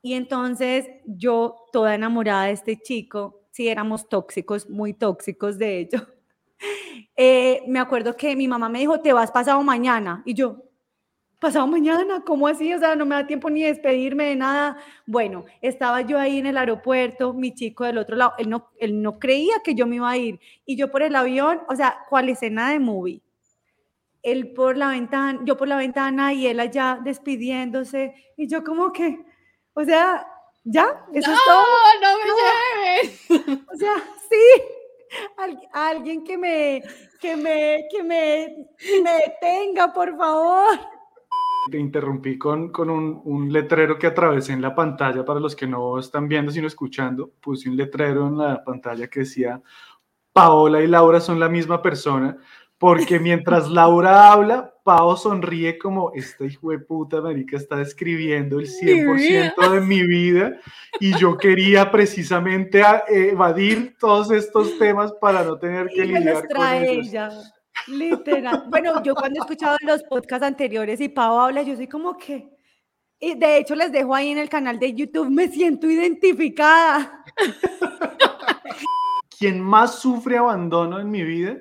[0.00, 6.06] Y entonces yo, toda enamorada de este chico, sí éramos tóxicos, muy tóxicos de hecho.
[7.16, 10.22] eh, me acuerdo que mi mamá me dijo, te vas pasado mañana.
[10.26, 10.62] Y yo,
[11.44, 12.72] pasado mañana, ¿cómo así?
[12.72, 14.78] O sea, no me da tiempo ni despedirme de nada.
[15.06, 19.02] Bueno, estaba yo ahí en el aeropuerto, mi chico del otro lado, él no, él
[19.02, 20.40] no creía que yo me iba a ir.
[20.64, 23.20] Y yo por el avión, o sea, ¿cuál escena de movie?
[24.22, 28.14] Él por la ventana, yo por la ventana y él allá despidiéndose.
[28.38, 29.22] Y yo como que,
[29.74, 30.26] o sea,
[30.64, 31.04] ¿ya?
[31.12, 31.62] ¿Eso es todo?
[32.00, 32.30] No, no me
[33.02, 33.20] lleves.
[33.70, 33.92] O sea,
[34.30, 34.62] sí,
[35.36, 36.82] al- alguien que me,
[37.20, 40.78] que me, que me, que me detenga, por favor.
[41.70, 45.66] Te interrumpí con, con un, un letrero que atravesé en la pantalla para los que
[45.66, 47.30] no están viendo, sino escuchando.
[47.40, 49.62] Puse un letrero en la pantalla que decía,
[50.32, 52.36] Paola y Laura son la misma persona,
[52.76, 58.66] porque mientras Laura habla, Pao sonríe como, esta hijo de puta marica está describiendo el
[58.68, 60.58] 100% de mi vida
[61.00, 66.24] y yo quería precisamente a- evadir todos estos temas para no tener que Y lidiar
[66.34, 67.06] los con trae ellos.
[67.06, 67.30] ella.
[67.88, 68.64] Literal.
[68.68, 72.48] Bueno, yo cuando he escuchado los podcasts anteriores y Pau habla, yo soy como que.
[73.20, 77.24] Y de hecho, les dejo ahí en el canal de YouTube, me siento identificada.
[79.38, 81.56] quien más sufre abandono en mi vida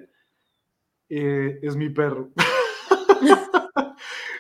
[1.10, 2.32] eh, es mi perro.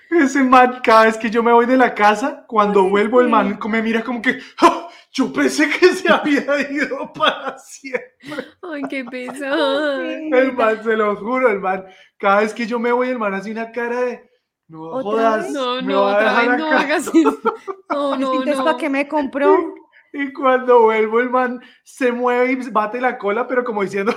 [0.09, 3.29] Ese man, cada vez que yo me voy de la casa, cuando Ay, vuelvo, el
[3.29, 4.82] man me mira como que "Ah,
[5.13, 8.47] yo pensé que se había ido para siempre.
[8.61, 10.01] Ay, qué pesado.
[10.01, 11.85] El man, se lo juro, el man,
[12.17, 14.29] cada vez que yo me voy, el man hace una cara de
[14.67, 15.51] no ¿Otra jodas, vez?
[15.51, 16.79] No, me no, otra dejar vez no acá".
[16.79, 17.13] hagas eso.
[17.89, 18.63] No, no, no.
[18.65, 19.75] ¿para qué me compró?
[20.15, 24.15] Y cuando vuelvo, el man se mueve y bate la cola, pero como diciendo,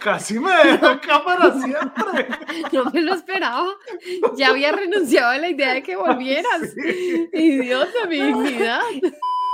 [0.00, 2.28] casi me deja acá para siempre.
[2.72, 3.68] No me lo esperaba.
[4.38, 6.72] Ya había renunciado a la idea de que volvieras.
[6.74, 7.28] Sí.
[7.34, 8.80] Idiota, mi dignidad.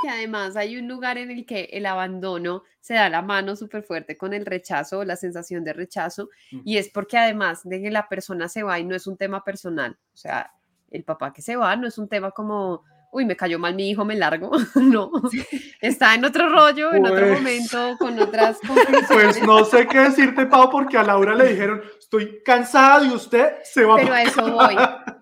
[0.05, 3.83] Y además hay un lugar en el que el abandono se da la mano súper
[3.83, 6.29] fuerte con el rechazo, la sensación de rechazo,
[6.65, 9.43] y es porque además de que la persona se va y no es un tema
[9.43, 10.53] personal, o sea,
[10.91, 13.89] el papá que se va no es un tema como, uy, me cayó mal mi
[13.91, 15.11] hijo, me largo, no,
[15.81, 19.07] está en otro rollo, en otro Pues- momento, con otras conclusiones.
[19.09, 23.55] Pues no sé qué decirte, Pau, porque a Laura le dijeron, estoy cansada de usted,
[23.65, 24.77] se va Pero a eso voy.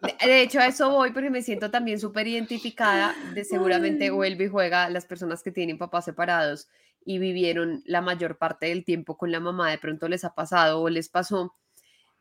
[0.04, 4.48] De- hecho, a eso voy porque me siento también súper identificada de seguramente vuelve y
[4.48, 6.68] juega las personas que tienen papás separados
[7.04, 10.80] y vivieron la mayor parte del tiempo con la mamá, de pronto les ha pasado
[10.80, 11.54] o les pasó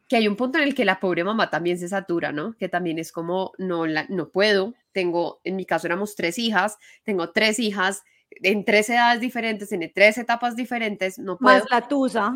[0.10, 2.56] que hay un punto en el que la pobre mamá también se satura, ¿no?
[2.58, 6.78] Que también es como, no, la, no puedo, tengo, en mi caso éramos tres hijas,
[7.04, 8.04] tengo tres hijas
[8.42, 11.60] en tres edades diferentes, en tres etapas diferentes, no puedo.
[11.60, 12.36] Más la tusa.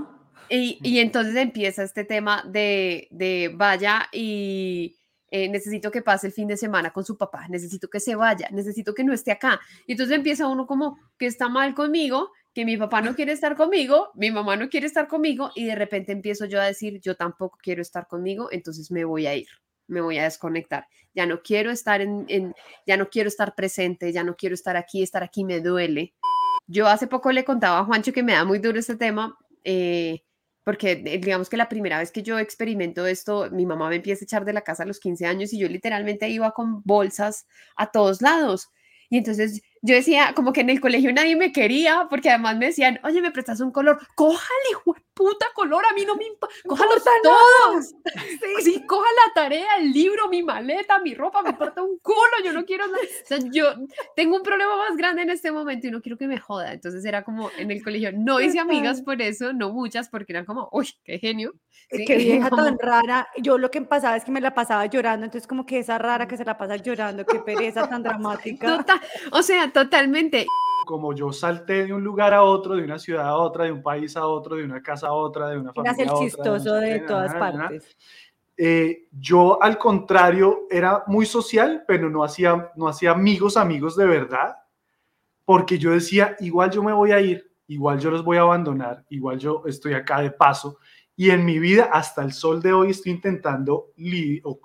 [0.49, 4.95] Y, y entonces empieza este tema de, de vaya y
[5.29, 8.47] eh, necesito que pase el fin de semana con su papá, necesito que se vaya,
[8.51, 9.59] necesito que no esté acá.
[9.85, 13.55] Y entonces empieza uno como que está mal conmigo, que mi papá no quiere estar
[13.55, 17.15] conmigo, mi mamá no quiere estar conmigo y de repente empiezo yo a decir, yo
[17.15, 19.47] tampoco quiero estar conmigo, entonces me voy a ir,
[19.87, 20.87] me voy a desconectar.
[21.13, 25.03] Ya no quiero estar en, ya no quiero estar presente, ya no quiero estar aquí,
[25.03, 26.13] estar aquí me duele.
[26.67, 29.37] Yo hace poco le contaba a Juancho que me da muy duro este tema.
[29.63, 30.23] eh,
[30.67, 34.25] porque digamos que la primera vez que yo experimento esto, mi mamá me empieza a
[34.25, 37.89] echar de la casa a los 15 años y yo literalmente iba con bolsas a
[37.89, 38.67] todos lados.
[39.09, 42.67] Y entonces yo decía, como que en el colegio nadie me quería, porque además me
[42.67, 46.25] decían, oye, me prestas un color, cójale, hijo de puta color, a mí no me
[46.25, 47.95] importa, cójalos todos.
[48.37, 48.63] Sí.
[48.63, 52.53] sí, coja la tarea, el libro, mi maleta, mi ropa, me importa un culo, yo
[52.53, 52.99] no quiero nada.
[52.99, 53.73] O sea, yo
[54.15, 56.73] tengo un problema más grande en este momento y no quiero que me joda.
[56.73, 60.45] Entonces era como en el colegio, no hice amigas por eso, no muchas, porque eran
[60.45, 61.53] como, uy, qué genio.
[61.89, 63.29] Sí, qué vieja tan rara.
[63.37, 66.27] Yo lo que pasaba es que me la pasaba llorando, entonces como que esa rara
[66.27, 68.77] que se la pasa llorando, qué pereza tan dramática.
[68.77, 70.47] Total, o sea, totalmente.
[70.85, 73.83] Como yo salté de un lugar a otro, de una ciudad a otra, de un
[73.83, 76.25] país a otro, de una casa a otra, de una familia Eras el a otra.
[76.25, 77.59] chistoso de todas na, na, na.
[77.67, 77.97] partes.
[78.57, 84.07] Eh, yo al contrario era muy social, pero no hacía, no hacía amigos, amigos de
[84.07, 84.55] verdad,
[85.45, 89.05] porque yo decía, igual yo me voy a ir, igual yo los voy a abandonar,
[89.09, 90.79] igual yo estoy acá de paso.
[91.19, 93.87] Y en mi vida, hasta el sol de hoy, estoy intentando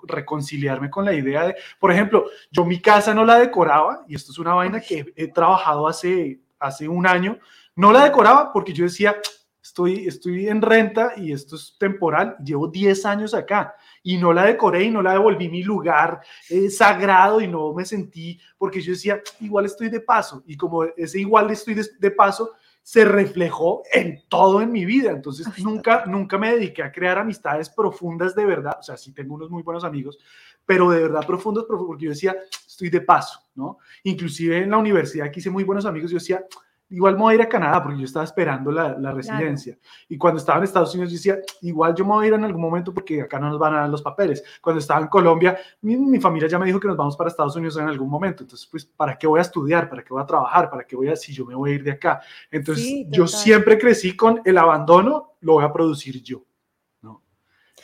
[0.03, 4.31] reconciliarme con la idea de, por ejemplo, yo mi casa no la decoraba, y esto
[4.31, 7.39] es una vaina que he trabajado hace, hace un año,
[7.75, 9.15] no la decoraba porque yo decía,
[9.63, 14.45] estoy, estoy en renta y esto es temporal, llevo 10 años acá y no la
[14.45, 18.91] decoré y no la devolví mi lugar eh, sagrado y no me sentí, porque yo
[18.91, 22.51] decía, igual estoy de paso y como ese igual estoy de, de paso
[22.83, 27.69] se reflejó en todo en mi vida, entonces nunca, nunca me dediqué a crear amistades
[27.69, 30.19] profundas de verdad, o sea, sí tengo unos muy buenos amigos,
[30.65, 32.35] pero de verdad profundos, profundos, porque yo decía,
[32.67, 33.77] estoy de paso, ¿no?
[34.03, 36.45] Inclusive en la universidad que hice muy buenos amigos, yo decía,
[36.93, 39.77] igual me voy a ir a Canadá porque yo estaba esperando la, la residencia.
[40.07, 42.43] Y cuando estaba en Estados Unidos yo decía, igual yo me voy a ir en
[42.43, 44.43] algún momento porque acá no nos van a dar los papeles.
[44.61, 47.55] Cuando estaba en Colombia, mi, mi familia ya me dijo que nos vamos para Estados
[47.55, 48.43] Unidos en algún momento.
[48.43, 49.89] Entonces, pues, ¿para qué voy a estudiar?
[49.89, 50.69] ¿Para qué voy a trabajar?
[50.69, 52.21] ¿Para qué voy a, si yo me voy a ir de acá?
[52.51, 56.43] Entonces, Sí, yo siempre crecí con el abandono, lo voy a producir yo.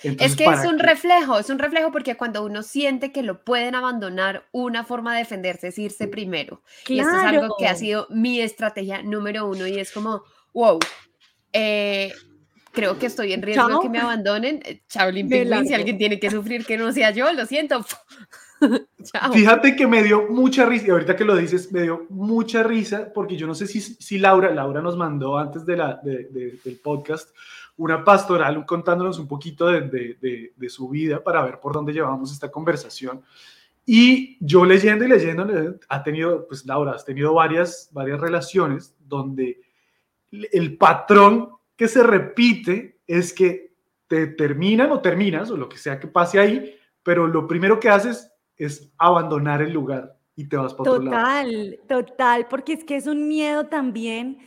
[0.03, 0.83] Es que es ¿para un qué?
[0.83, 5.19] reflejo, es un reflejo porque cuando uno siente que lo pueden abandonar, una forma de
[5.19, 6.61] defenderse es irse primero.
[6.87, 7.79] Y esto es algo que ha Claro.
[7.79, 10.79] sido mi estrategia número uno y es como, wow,
[11.53, 12.13] eh,
[12.71, 14.61] creo que estoy en riesgo de que me abandonen.
[14.65, 17.83] Eh, Chao, Pingüín, si alguien tiene que sufrir que no sea yo, lo siento.
[19.03, 19.31] Chao.
[19.33, 23.11] Fíjate que me dio mucha risa, y ahorita que lo dices, me dio mucha risa,
[23.13, 26.59] porque yo no sé si, si Laura, Laura nos mandó antes de la, de- de-
[26.63, 27.29] del podcast
[27.79, 29.81] una pastoral contándonos un poquito de,
[30.19, 33.23] de- su vida para ver por dónde llevamos esta conversación.
[33.85, 38.93] Y yo leyendo y leyendo, le- ha tenido, pues Laura, has tenido varias, varias relaciones
[38.99, 39.61] donde
[40.31, 43.71] el patrón que se repite es que
[44.07, 47.89] te terminan o terminas, o lo que sea que pase ahí, pero lo primero que
[47.89, 51.15] haces es abandonar el lugar y te vas para otro lado.
[51.17, 54.39] Total, total, porque es que es un miedo también,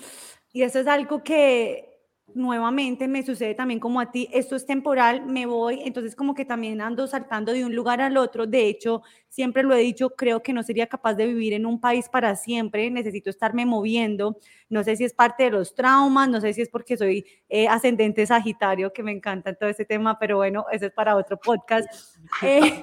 [0.53, 1.91] y eso es algo que
[2.35, 6.45] nuevamente me sucede también como a ti, esto es temporal, me voy, entonces como que
[6.45, 10.42] también ando saltando de un lugar al otro, de hecho, siempre lo he dicho, creo
[10.42, 14.37] que no sería capaz de vivir en un país para siempre, necesito estarme moviendo,
[14.68, 17.68] no sé si es parte de los traumas, no sé si es porque soy eh,
[17.68, 21.88] ascendente sagitario, que me encanta todo ese tema, pero bueno, eso es para otro podcast.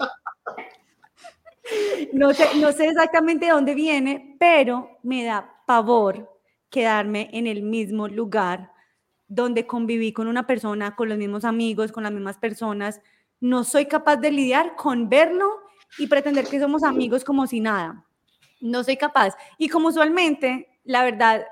[1.71, 7.47] Eh, no sé, no sé exactamente de dónde viene, pero me da pavor quedarme en
[7.47, 8.71] el mismo lugar
[9.29, 12.99] donde conviví con una persona, con los mismos amigos, con las mismas personas.
[13.39, 15.61] No soy capaz de lidiar con verlo
[15.97, 18.03] y pretender que somos amigos como si nada.
[18.59, 19.35] No soy capaz.
[19.57, 21.45] Y como usualmente, la verdad,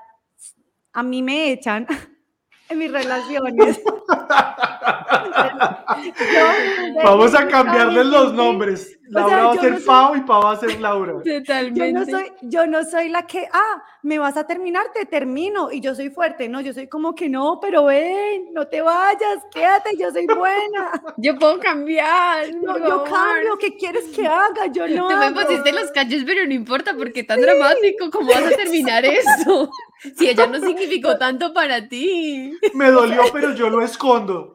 [0.92, 1.88] a mí me echan
[2.70, 3.80] en mis relaciones.
[5.08, 8.93] Yo- Vamos a cambiarles los nombres.
[9.10, 11.13] O sea, Laura va a ser no soy- Pau y Pau va a ser Laura.
[11.24, 11.93] Yo Totalmente.
[11.93, 15.80] no, soy, yo no soy la que, ah, me vas a terminar, te termino y
[15.80, 19.96] yo soy fuerte, no, yo soy como que no, pero ven, no te vayas, quédate,
[19.98, 20.91] yo soy buena.
[21.17, 22.48] Yo puedo cambiar.
[22.52, 24.67] Yo, por yo cambio, ¿qué quieres que haga?
[24.72, 25.08] Yo no.
[25.08, 28.10] Tú me pusiste los callos, pero no importa porque tan dramático.
[28.12, 29.70] ¿Cómo vas a terminar eso?
[30.18, 32.58] Si ella no significó tanto para ti.
[32.74, 34.52] Me dolió, pero yo lo escondo.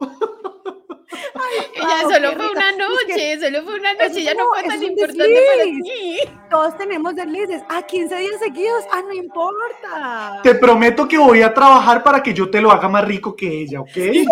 [1.75, 4.43] Ella Pau, solo qué fue una Es noche, que solo fue una noche, ya no
[4.49, 6.17] fue tan importante para ti.
[6.49, 7.61] Todos tenemos deslices.
[7.69, 10.39] A 15 días seguidos, ah, no importa.
[10.41, 13.47] Te prometo que voy a trabajar para que yo te lo haga más rico que
[13.61, 13.89] ella, ¿ok?
[13.95, 14.25] Ay,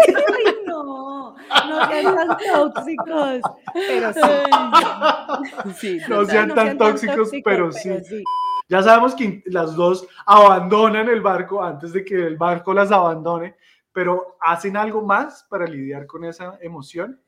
[0.65, 1.35] no,
[1.67, 3.41] no sean tan tóxicos.
[3.73, 4.21] Pero sí.
[5.77, 7.89] Sí, No sean No tan tóxicos, pero sí.
[8.07, 8.23] sí.
[8.71, 13.57] Ya sabemos que las dos abandonan el barco antes de que el barco las abandone,
[13.91, 17.19] pero hacen algo más para lidiar con esa emoción.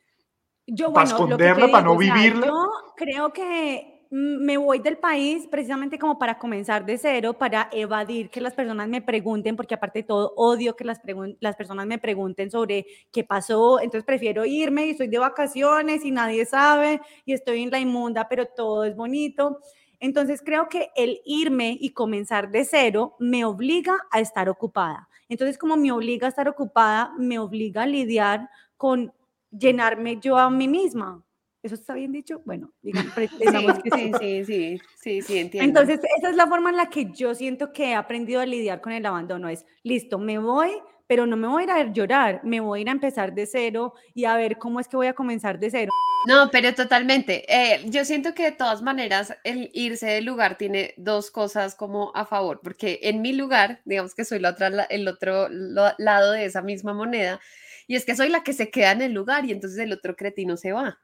[0.65, 2.47] Yo, ¿Para bueno, lo que esconderla, para no digo, o sea, vivirla?
[2.47, 8.29] yo creo que me voy del país precisamente como para comenzar de cero, para evadir
[8.29, 11.01] que las personas me pregunten, porque aparte de todo odio que las,
[11.41, 16.11] las personas me pregunten sobre qué pasó, entonces prefiero irme y estoy de vacaciones y
[16.11, 19.59] nadie sabe y estoy en la inmunda, pero todo es bonito.
[20.03, 25.07] Entonces creo que el irme y comenzar de cero me obliga a estar ocupada.
[25.29, 29.13] Entonces como me obliga a estar ocupada, me obliga a lidiar con
[29.49, 31.23] llenarme yo a mí misma.
[31.61, 32.41] ¿Eso está bien dicho?
[32.43, 33.13] Bueno, digamos,
[33.83, 35.69] sí, sí, sí, sí, sí, sí, entiendo.
[35.69, 38.81] Entonces, esa es la forma en la que yo siento que he aprendido a lidiar
[38.81, 39.47] con el abandono.
[39.47, 40.71] Es, listo, me voy,
[41.07, 43.45] pero no me voy a ir a llorar, me voy a ir a empezar de
[43.45, 45.91] cero y a ver cómo es que voy a comenzar de cero.
[46.25, 47.43] No, pero totalmente.
[47.53, 52.11] Eh, yo siento que de todas maneras el irse del lugar tiene dos cosas como
[52.15, 56.45] a favor, porque en mi lugar, digamos que soy la otra, el otro lado de
[56.45, 57.41] esa misma moneda,
[57.87, 60.15] y es que soy la que se queda en el lugar y entonces el otro
[60.15, 60.99] cretino se va.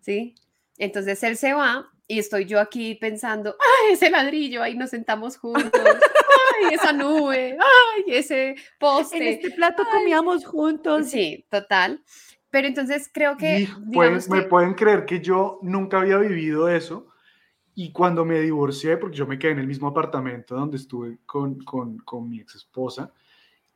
[0.00, 0.34] ¿Sí?
[0.78, 5.38] Entonces él se va y estoy yo aquí pensando, ay, ese ladrillo, ahí nos sentamos
[5.38, 9.16] juntos, ay, esa nube, ay, ese poste.
[9.16, 11.08] En este plato comíamos juntos.
[11.08, 12.04] Sí, total.
[12.50, 13.66] Pero entonces creo que,
[14.28, 17.06] Me pueden creer que yo nunca había vivido eso
[17.74, 21.64] y cuando me divorcié, porque yo me quedé en el mismo apartamento donde estuve con,
[21.64, 23.10] con, con mi ex esposa,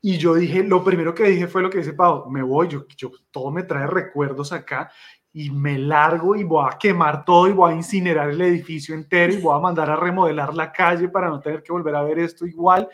[0.03, 2.87] y yo dije, lo primero que dije fue lo que dice Pau, me voy, yo,
[2.97, 4.93] yo, todo me trae recuerdos acá
[5.39, 9.35] y me largo y voy a quemar todo y voy a incinerar el edificio entero
[9.35, 12.21] y voy a mandar a remodelar la calle para no tener que volver a ver
[12.21, 12.89] esto igual.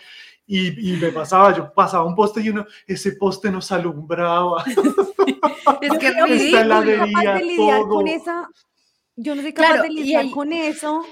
[0.45, 4.65] Y, y me pasaba, yo pasaba un poste y uno, ese poste nos alumbraba.
[5.81, 7.89] es que Esta heladería, todo.
[7.89, 8.49] Con esa,
[9.15, 11.05] yo no soy capaz de lidiar con eso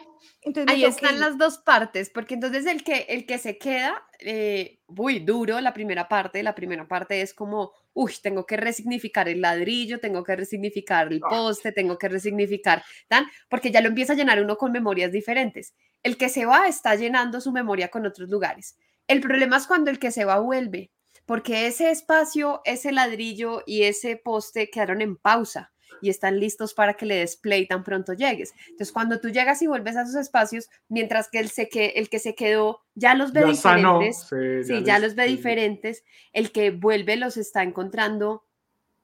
[0.66, 5.20] Ahí están las dos partes, porque entonces el que, el que se queda, eh, muy
[5.20, 10.00] duro la primera parte, la primera parte es como, uy, tengo que resignificar el ladrillo,
[10.00, 11.28] tengo que resignificar el ah.
[11.28, 15.74] poste, tengo que resignificar, tan, porque ya lo empieza a llenar uno con memorias diferentes.
[16.02, 18.76] El que se va está llenando su memoria con otros lugares.
[19.06, 20.90] El problema es cuando el que se va vuelve,
[21.26, 26.94] porque ese espacio, ese ladrillo y ese poste quedaron en pausa y están listos para
[26.94, 28.54] que le des play tan pronto llegues.
[28.68, 32.08] Entonces, cuando tú llegas y vuelves a esos espacios, mientras que el, se que, el
[32.08, 34.26] que se quedó ya los ve diferentes,
[34.66, 38.44] sí, ya, los ve diferentes, el que vuelve los está encontrando,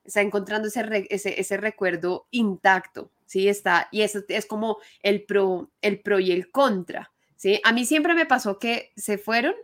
[0.05, 3.49] está encontrando ese, ese, ese recuerdo intacto, ¿sí?
[3.49, 7.61] Está, y eso es como el pro, el pro y el contra, ¿sí?
[7.65, 9.55] A mí siempre me pasó que se fueron,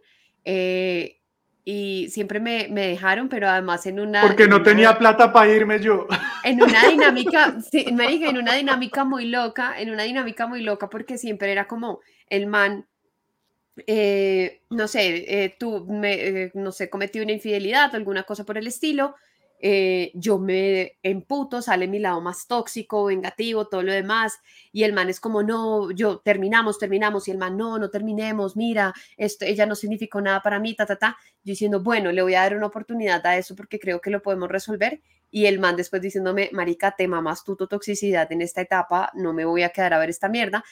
[0.45, 1.22] eh,
[1.65, 4.23] y siempre me, me, dejaron, pero además en una...
[4.23, 6.07] Porque no tenía plata para irme yo.
[6.45, 10.61] En una dinámica, sí, me dije, en una dinámica muy loca, en una dinámica muy
[10.61, 12.89] loca, porque siempre era como el man,
[13.87, 18.43] eh, no sé, eh, tú, me, eh, no sé, cometí una infidelidad o alguna cosa
[18.43, 19.15] por el estilo,
[19.65, 24.41] eh, yo me emputo, sale mi lado más tóxico, vengativo, todo lo demás,
[24.73, 28.57] y el man es como, no, yo terminamos, terminamos, y el man, no, no terminemos,
[28.57, 32.23] mira, esto, ella no significó nada para mí, ta, ta, ta, yo diciendo, bueno, le
[32.23, 35.01] voy a dar una oportunidad a eso porque creo que lo podemos resolver,
[35.31, 39.45] y el man después diciéndome, marica, te mamas tu toxicidad en esta etapa, no me
[39.45, 40.65] voy a quedar a ver esta mierda,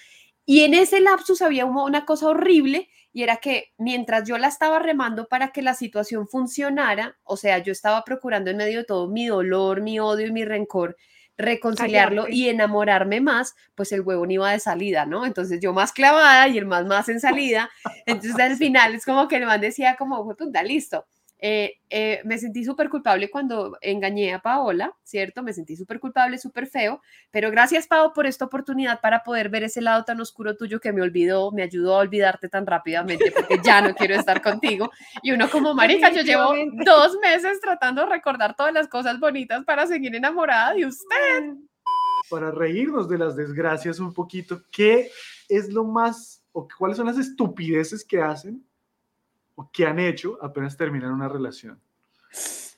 [0.45, 4.79] y en ese lapsus había una cosa horrible y era que mientras yo la estaba
[4.79, 9.09] remando para que la situación funcionara, o sea, yo estaba procurando en medio de todo
[9.09, 10.97] mi dolor, mi odio y mi rencor,
[11.37, 15.27] reconciliarlo y enamorarme más, pues el huevo no iba de salida, ¿no?
[15.27, 17.71] Entonces yo más clavada y el más más en salida.
[18.07, 21.07] Entonces al final es como que el man decía como, puta, listo
[21.43, 25.43] eh, eh, me sentí súper culpable cuando engañé a Paola, ¿cierto?
[25.43, 29.65] Me sentí súper culpable, súper feo, pero gracias, Pao, por esta oportunidad para poder ver
[29.65, 33.59] ese lado tan oscuro tuyo que me olvidó, me ayudó a olvidarte tan rápidamente porque
[33.65, 34.91] ya no quiero estar contigo.
[35.23, 36.53] Y uno como marica, yo llevo
[36.85, 41.55] dos meses tratando de recordar todas las cosas bonitas para seguir enamorada de usted.
[42.29, 45.11] Para reírnos de las desgracias un poquito, ¿qué
[45.49, 48.65] es lo más o cuáles son las estupideces que hacen
[49.73, 51.81] qué han hecho apenas terminan una relación.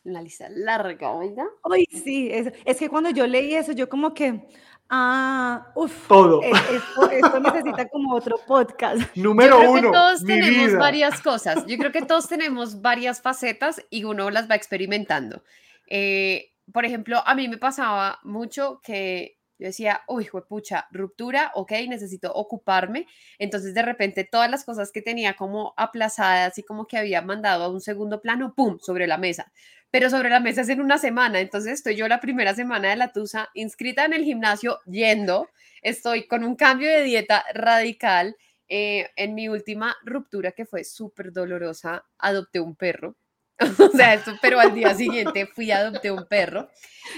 [0.05, 1.47] Una lista larga, oiga.
[1.71, 4.49] Ay, sí, es, que cuando yo leí eso, yo como que,
[4.91, 6.43] ah, uff, todo.
[6.43, 9.01] E, esto, necesita como otro podcast.
[9.17, 9.91] Número yo creo uno.
[9.93, 11.67] Que todos tenemos varias cosas.
[11.67, 15.45] Yo creo que todos tenemos varias facetas y uno las va experimentando.
[15.87, 21.73] Eh, por ejemplo, a mí me pasaba mucho que yo decía, uy, pucha, ruptura, ok,
[21.89, 23.07] necesito ocuparme.
[23.39, 27.65] Entonces, de repente, todas las cosas que tenía como aplazadas y como que había mandado
[27.65, 29.53] a un segundo plano, ¡pum!, sobre la mesa.
[29.91, 31.41] Pero sobre la mesa es en una semana.
[31.41, 35.49] Entonces, estoy yo la primera semana de la Tusa inscrita en el gimnasio, yendo.
[35.83, 38.37] Estoy con un cambio de dieta radical.
[38.69, 43.17] Eh, en mi última ruptura, que fue súper dolorosa, adopté un perro
[43.79, 46.69] o sea, eso, pero al día siguiente fui a adopté un perro.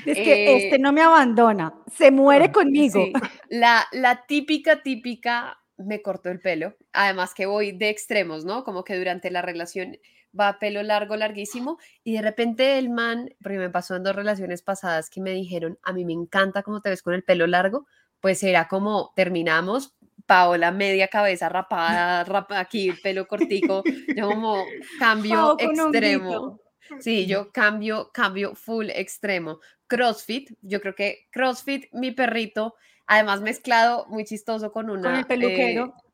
[0.05, 3.07] Es que este eh, no me abandona, se muere conmigo.
[3.49, 6.77] La, la típica, típica, me cortó el pelo.
[6.93, 8.65] Además que voy de extremos, ¿no?
[8.65, 9.97] Como que durante la relación
[10.39, 14.63] va pelo largo, larguísimo, y de repente el man, porque me pasó en dos relaciones
[14.63, 17.87] pasadas que me dijeron, a mí me encanta cómo te ves con el pelo largo,
[18.21, 19.95] pues era como terminamos,
[20.27, 23.83] Paola media cabeza rapada, rapa, aquí pelo cortico,
[24.17, 24.65] yo como
[24.99, 26.61] cambio extremo.
[27.01, 29.61] Sí, yo cambio, cambio full extremo.
[29.87, 32.75] CrossFit, yo creo que CrossFit, mi perrito,
[33.07, 35.11] además mezclado muy chistoso con una...
[35.11, 35.95] Con el peluquero.
[35.97, 36.05] eh,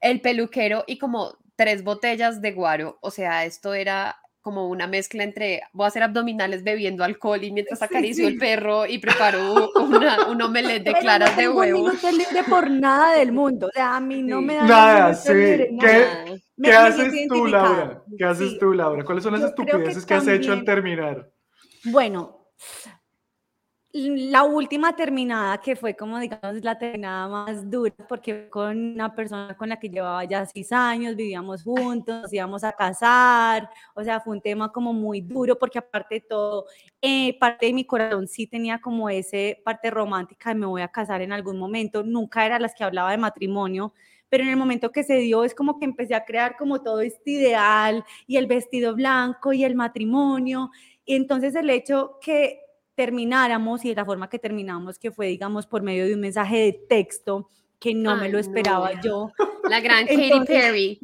[0.00, 2.98] el peluquero y como tres botellas de guaro.
[3.00, 7.50] O sea, esto era como una mezcla entre voy a hacer abdominales bebiendo alcohol y
[7.50, 11.78] mientras Sí, acaricio el perro y preparo una, un omelette de claras no de huevo.
[11.88, 13.68] minuto libre por nada del mundo.
[13.68, 14.44] O sea, a mí no Sí.
[14.44, 15.32] me da Nada, sí.
[15.32, 16.24] ¿Qué, Nada.
[16.26, 17.46] Me- ¿qué me haces tú.
[17.46, 18.02] Laura?
[18.18, 18.58] ¿Qué haces Sí.
[18.60, 19.02] tú, Laura?
[19.02, 21.30] ¿Cuáles son las Yo creo que estupideces que has hecho al terminar?
[21.84, 22.46] Bueno,
[23.96, 29.56] la última terminada que fue como digamos la terminada más dura porque con una persona
[29.56, 34.34] con la que llevaba ya seis años, vivíamos juntos, íbamos a casar, o sea, fue
[34.34, 36.66] un tema como muy duro porque aparte de todo,
[37.00, 40.88] eh, parte de mi corazón sí tenía como ese parte romántica de me voy a
[40.88, 43.94] casar en algún momento, nunca era las que hablaba de matrimonio,
[44.28, 47.00] pero en el momento que se dio es como que empecé a crear como todo
[47.00, 50.72] este ideal y el vestido blanco y el matrimonio,
[51.04, 52.63] y entonces el hecho que
[52.94, 56.56] termináramos y de la forma que terminamos, que fue, digamos, por medio de un mensaje
[56.58, 57.48] de texto,
[57.80, 59.02] que no me Ay, lo esperaba no.
[59.02, 59.32] yo.
[59.68, 61.00] La gran Katy Entonces, Perry.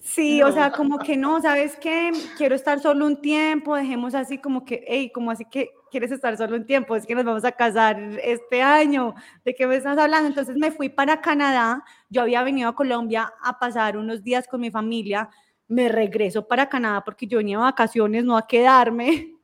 [0.00, 0.54] Sí, o No.
[0.54, 2.10] sea, como que no, ¿sabes qué?
[2.38, 6.36] Quiero estar solo un tiempo, dejemos así como que, hey, como así que quieres estar
[6.36, 6.96] solo un tiempo?
[6.96, 9.14] Es que nos vamos a casar este año,
[9.44, 10.28] ¿de qué me estás hablando?
[10.28, 14.60] Entonces me fui para Canadá, yo había venido a Colombia a pasar unos días con
[14.60, 15.28] mi familia,
[15.66, 19.34] me regreso para Canadá porque yo venía a vacaciones, no a quedarme.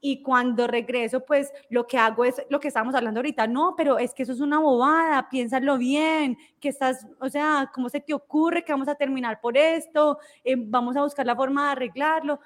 [0.00, 3.98] Y cuando regreso, pues lo que hago es lo que estábamos hablando ahorita, no, pero
[3.98, 8.14] es que eso es una bobada, piénsalo bien, que estás, o sea, ¿cómo se te
[8.14, 10.18] ocurre que vamos a terminar por esto?
[10.44, 12.40] Eh, vamos a buscar la forma de arreglarlo.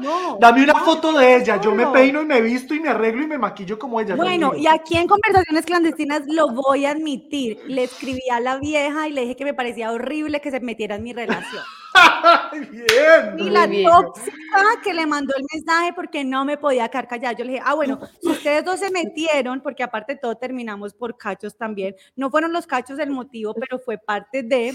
[0.00, 0.38] No.
[0.40, 1.60] Dame una foto de ella.
[1.60, 4.14] Yo me peino y me visto y me arreglo y me maquillo como ella.
[4.14, 7.60] Bueno, y aquí en conversaciones clandestinas lo voy a admitir.
[7.66, 10.96] Le escribí a la vieja y le dije que me parecía horrible que se metiera
[10.96, 11.62] en mi relación.
[12.52, 13.38] Bien.
[13.38, 13.90] Y la bien.
[13.90, 17.32] tóxica que le mandó el mensaje porque no me podía quedar callada.
[17.36, 20.94] Yo le dije, ah, bueno, si ustedes dos se metieron, porque aparte de todo terminamos
[20.94, 21.94] por cachos también.
[22.14, 24.74] No fueron los cachos el motivo, pero fue parte de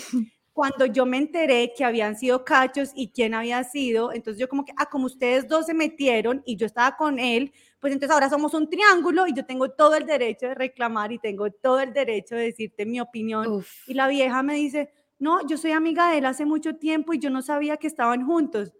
[0.54, 4.14] cuando yo me enteré que habían sido cachos y quién había sido.
[4.14, 7.51] Entonces yo como que, ah, como ustedes dos se metieron y yo estaba con él,
[7.80, 11.18] pues entonces ahora somos un triángulo y yo tengo todo el derecho de reclamar y
[11.18, 13.47] tengo todo el derecho de decirte mi opinión.
[13.47, 13.89] Uf.
[13.89, 17.20] Y la vieja me dice, no, yo soy amiga de él hace mucho tiempo y
[17.20, 18.74] yo no sabía que estaban juntos.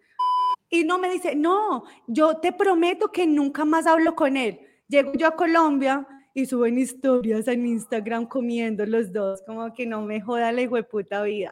[0.70, 4.60] Y no me dice, no, yo te prometo que nunca más hablo con él.
[4.88, 10.02] Llego yo a Colombia y suben historias en Instagram comiendo los dos, como que no
[10.02, 11.52] me joda la puta vida.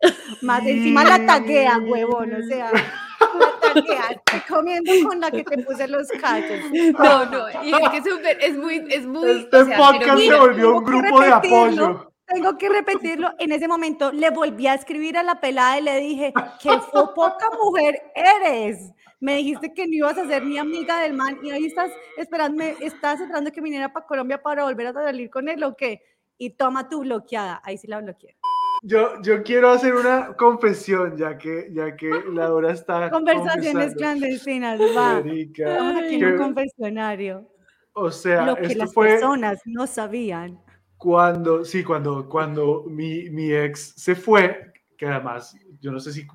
[0.42, 5.58] Más encima la taguea, huevón, o sea, la taguea, estoy comiendo con la que te
[5.58, 6.58] puse los cachos.
[6.98, 9.30] No, no, y es que es súper, es muy, es muy.
[9.30, 11.86] Este o sea, se volvió un tengo que grupo de repetirlo.
[11.86, 12.12] apoyo.
[12.32, 13.34] Tengo que repetirlo.
[13.40, 16.70] En ese momento le volví a escribir a la pelada y le dije, qué
[17.14, 18.92] poca mujer eres.
[19.20, 22.64] Me dijiste que no ibas a ser mi amiga del man y ahí estás esperando,
[22.80, 26.02] estás esperando que viniera para Colombia para volver a salir con él o qué.
[26.38, 27.60] Y toma tu bloqueada.
[27.62, 28.36] Ahí sí la bloqueé.
[28.82, 33.10] Yo, yo quiero hacer una confesión, ya que, ya que Laura está.
[33.10, 35.22] Conversaciones clandestinas, va.
[35.22, 37.46] Estamos aquí en un confesionario.
[37.92, 40.58] o sea, Lo que esto las fue personas no sabían.
[40.96, 46.26] cuando, sí, cuando, cuando mi, mi ex se fue, que además, yo no sé si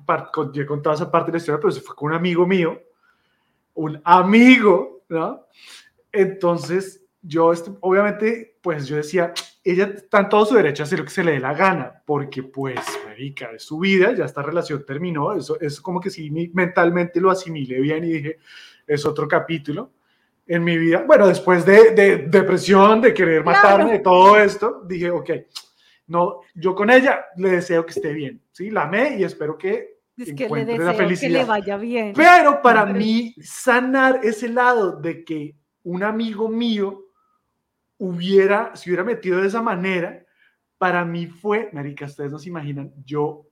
[0.52, 2.80] yo he contado esa parte de la historia, pero se fue con un amigo mío,
[3.74, 5.46] un amigo, ¿no?
[6.12, 9.32] Entonces, yo, este, obviamente, pues yo decía,
[9.62, 12.02] ella está en todo su derecho a hacer lo que se le dé la gana,
[12.04, 16.30] porque pues, marica, es su vida, ya esta relación terminó, eso es como que sí,
[16.52, 18.38] mentalmente lo asimilé bien y dije,
[18.86, 19.92] es otro capítulo
[20.46, 21.04] en mi vida.
[21.06, 25.30] Bueno, después de, de depresión, de querer matarme, de todo esto, dije, ok,
[26.06, 28.70] no, yo con ella le deseo que esté bien, ¿sí?
[28.70, 31.46] La amé y espero que Es que le la que le felicidad.
[31.46, 32.12] vaya bien.
[32.14, 37.04] Pero para mí, sanar ese lado de que un amigo mío
[37.98, 40.24] hubiera, se hubiera metido de esa manera,
[40.78, 43.46] para mí fue, marica, ustedes no se imaginan, yo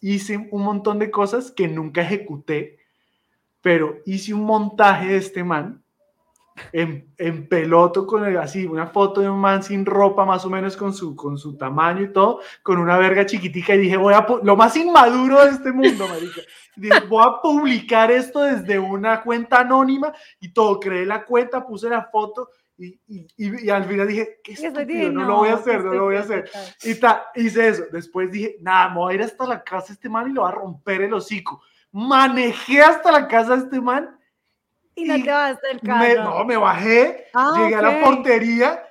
[0.00, 2.78] hice un montón de cosas que nunca ejecuté,
[3.60, 5.81] pero hice un montaje de este man
[6.72, 10.50] en, en peloto con el- así una foto de un man sin ropa más o
[10.50, 14.14] menos con su con su tamaño y todo con una verga chiquitica y dije voy
[14.14, 16.42] a lo más inmaduro de este mundo marica
[16.76, 21.88] dije voy a publicar esto desde una cuenta anónima y todo creé la cuenta puse
[21.88, 22.48] la foto
[22.78, 25.56] Y, y, y, y al final dije, qué estúpido, dije, no, lo voy a no,
[25.58, 26.50] hacer, no lo voy a hacer.
[26.82, 27.84] Y ta, hice eso.
[27.92, 30.40] Después dije, nada, me voy a ir hasta la casa de este man y lo
[30.40, 31.60] voy a romper el hocico.
[31.92, 34.18] Manejé hasta la casa de este man.
[34.94, 36.24] Y no y te vas del Me, carro.
[36.38, 38.82] no, me bajé, Ah, llegué a la portería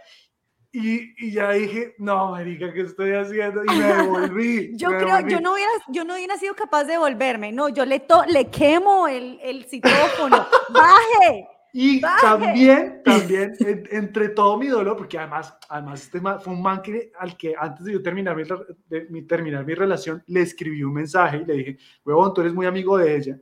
[0.71, 3.63] y, y ya dije, no, marica, ¿qué estoy haciendo?
[3.65, 4.71] Y me devolví.
[4.77, 5.31] Yo me creo, devolví.
[5.31, 7.51] yo no hubiera, yo no hubiera sido capaz de volverme.
[7.51, 10.47] No, yo le, to- le quemo el, el citófono.
[10.69, 11.47] ¡Baje!
[11.73, 12.21] Y Baje.
[12.21, 16.81] también, también, en- entre todo mi dolor, porque además, además este man, fue un man
[16.81, 18.43] que, al que antes de yo terminar mi,
[18.87, 22.53] de mi- terminar mi relación, le escribí un mensaje y le dije, huevón, tú eres
[22.53, 23.37] muy amigo de ella,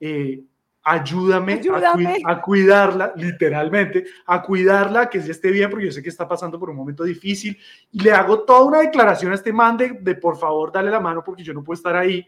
[0.00, 0.42] eh,
[0.84, 2.22] ayúdame, a Ayúdame.
[2.24, 6.58] A, cuidarla, literalmente, a cuidarla, que ella esté bien, porque yo sé que está pasando
[6.58, 7.58] por un momento difícil,
[7.90, 11.00] y le hago toda una declaración a este man de, de por favor, dale la
[11.00, 12.26] mano porque yo no puedo estar ahí,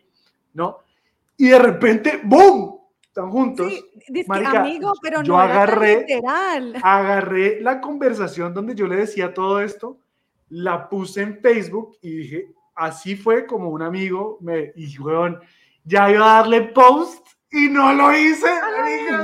[0.54, 0.78] ¿no?
[1.36, 2.80] Y de repente, ¡boom!
[3.02, 3.72] Están juntos.
[3.72, 6.76] Sí, Marica, amigo, pero yo no agarré- literal.
[6.82, 9.98] agarré la conversación donde yo le decía todo esto,
[10.50, 15.40] la puse en Facebook y dije, así fue como un amigo me, y weón,
[15.84, 18.48] ya iba a darle post y no lo hice.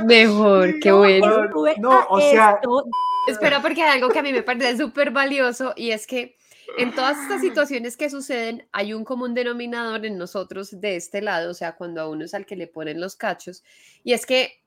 [0.05, 1.51] Mejor, qué no, bueno.
[1.79, 2.85] No, o sea, esto
[3.27, 6.35] Espera, porque hay algo que a mí me parece súper valioso y es que
[6.77, 11.51] en todas estas situaciones que suceden hay un común denominador en nosotros de este lado,
[11.51, 13.63] o sea, cuando a uno es al que le ponen los cachos,
[14.03, 14.61] y es que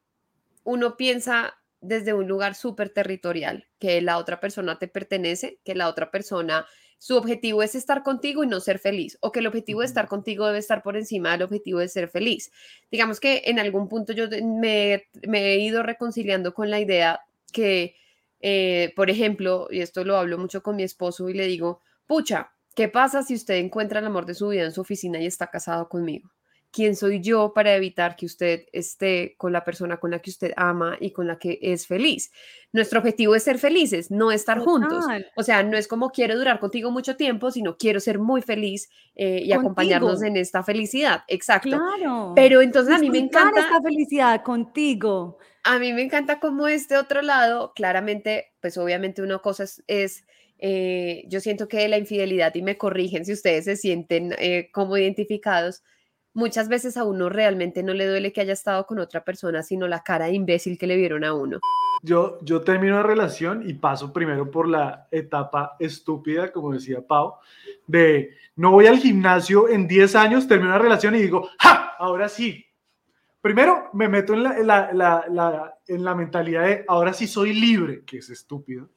[0.65, 5.89] uno piensa desde un lugar súper territorial, que la otra persona te pertenece, que la
[5.89, 6.67] otra persona,
[6.99, 10.09] su objetivo es estar contigo y no ser feliz, o que el objetivo de estar
[10.09, 12.51] contigo debe estar por encima del objetivo de ser feliz.
[12.91, 17.21] Digamos que en algún punto yo me he ido reconciliando con la idea
[17.53, 17.97] que,
[18.41, 22.53] eh, por ejemplo, y esto lo hablo mucho con mi esposo y le digo, pucha,
[22.75, 25.49] ¿qué pasa si usted encuentra el amor de su vida en su oficina y está
[25.49, 26.36] casado conmigo?
[26.77, 30.53] ¿Quién soy yo para evitar que usted esté con la persona con la que usted
[30.59, 32.31] ama y con la que es feliz?
[32.71, 35.05] Nuestro objetivo es ser felices, no estar juntos.
[35.05, 35.27] Total.
[35.37, 38.91] O sea, no es como quiero durar contigo mucho tiempo, sino quiero ser muy feliz
[39.15, 40.29] eh, y acompañarnos Contigo.
[40.29, 41.25] en esta felicidad.
[41.29, 41.71] Exacto.
[41.71, 42.35] Claro.
[42.37, 45.39] Pero entonces a mí me encanta esta felicidad contigo.
[45.65, 50.25] a mí me encanta como este otro lado, claramente, pues obviamente una cosa es, es,
[50.59, 54.99] eh, yo siento que la infidelidad, y me corrigen si ustedes se sienten eh, como
[54.99, 55.83] identificados,
[56.37, 59.89] muchas veces a uno realmente no le duele que haya estado con otra persona, sino
[59.89, 61.59] la cara de imbécil que le vieron a uno.
[62.03, 67.35] yo, yo termino una relación y paso primero por la etapa estúpida, como decía Pau,
[67.87, 71.95] de no voy al gimnasio en 10 años, termino una relación y digo, ¡ja!
[71.99, 72.63] Ahora sí.
[73.41, 77.27] Primero me meto en la, en la- la- la- en la mentalidad de ahora sí
[77.27, 78.89] soy libre, que es estúpido.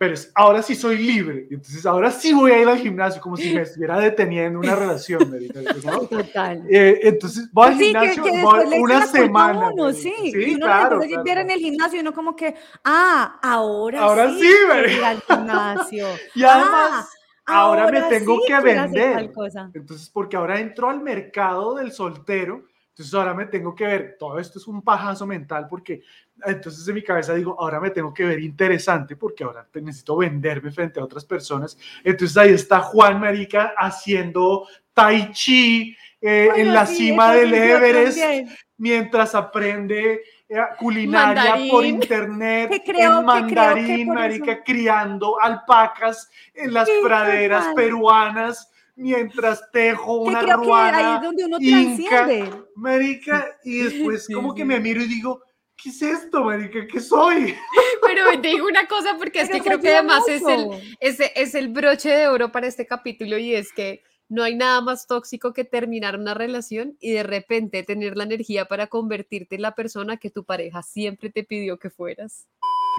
[0.00, 1.46] Pero es ahora sí soy libre.
[1.50, 5.20] Entonces ahora sí voy a ir al gimnasio como si me estuviera deteniendo una relación.
[6.10, 6.64] Total.
[6.70, 9.68] Eh, entonces voy al Sí, que, gimnasio que voy una semana.
[9.68, 10.14] uno, sí.
[10.22, 14.30] Sí, y uno claro, claro, en el gimnasio y uno como que, ah, ahora, Ahora
[14.30, 16.06] sí, sí, ir al gimnasio.
[16.34, 17.10] Y además,
[17.44, 19.30] Ah, ahora me tengo sí que vender.
[19.74, 22.64] Entonces, porque ahora entro al mercado del soltero,
[23.00, 26.02] entonces ahora me tengo que ver, todo esto es un pajazo mental porque
[26.44, 30.70] entonces en mi cabeza digo, ahora me tengo que ver interesante porque ahora necesito venderme
[30.70, 31.78] frente a otras personas.
[32.04, 37.54] Entonces ahí está Juan Marica haciendo tai chi eh, en Bueno, la sí, cima del
[37.54, 38.48] Everest también.
[38.76, 41.94] mientras aprende eh, culinaria por Mandarín.
[41.94, 46.86] internet Que creo- en que creo que mandarín, por marica, eso- criando alpacas en las
[46.86, 47.74] Sí, praderas total.
[47.76, 52.62] peruanas mientras tejo Que una creo que ahí ruana es donde uno inca, transciende.
[52.74, 54.66] marica, y después Sí, como que sí.
[54.68, 55.42] me miro y digo,
[55.76, 56.86] ¿qué es esto, marica?
[56.86, 57.54] ¿Qué soy?
[58.02, 60.68] Pero te digo una cosa porque es Pero que creo que además es el,
[61.00, 64.80] ese es el broche de oro para este capítulo y es que no hay nada
[64.80, 69.62] más tóxico que terminar una relación y de repente tener la energía para convertirte en
[69.62, 72.46] la persona que tu pareja siempre te pidió que fueras.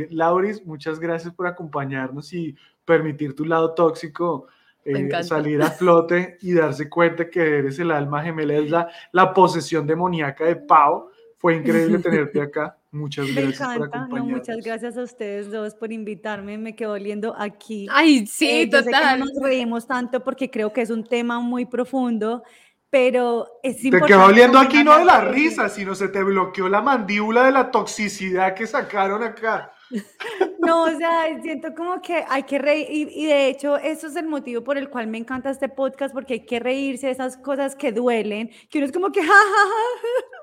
[0.10, 4.48] Lauris, muchas gracias por acompañarnos y permitir tu lado tóxico
[4.86, 9.34] eh, salir a flote y darse cuenta que eres el alma gemela, es la, la
[9.34, 11.10] posesión demoníaca de Pau.
[11.38, 12.78] Fue increíble tenerte acá.
[12.92, 13.98] Muchas Me gracias por encanta.
[13.98, 14.38] No, acompañarnos.
[14.40, 16.58] muchas gracias a ustedes dos por invitarme.
[16.58, 17.88] Me quedo oliendo aquí.
[17.92, 19.20] Ay, sí, Eh, yo sé que total.
[19.20, 22.44] no nos reímos tanto porque creo que es un tema muy profundo,
[22.90, 24.14] pero es Te importante.
[24.14, 27.72] quedó oliendo aquí no de la risa, sino se te bloqueó la mandíbula de la
[27.72, 29.72] toxicidad que sacaron acá.
[30.60, 34.16] No, o sea, siento como que hay que reír, y, y de hecho, eso es
[34.16, 37.36] el motivo por el cual me encanta este podcast, porque hay que reírse de esas
[37.38, 39.36] cosas que duelen, que uno es como que, ja, ja,
[39.72, 40.42] ja.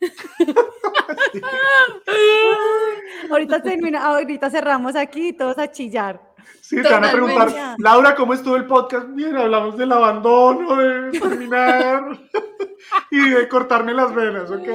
[3.30, 6.20] ahorita termina, ahorita cerramos aquí y todos a chillar.
[6.60, 9.06] Sí, te van a preguntar, Laura, ¿cómo estuvo el podcast?
[9.10, 12.18] Bien, hablamos del abandono, de terminar
[13.10, 14.68] y de cortarme las venas, ¿ok?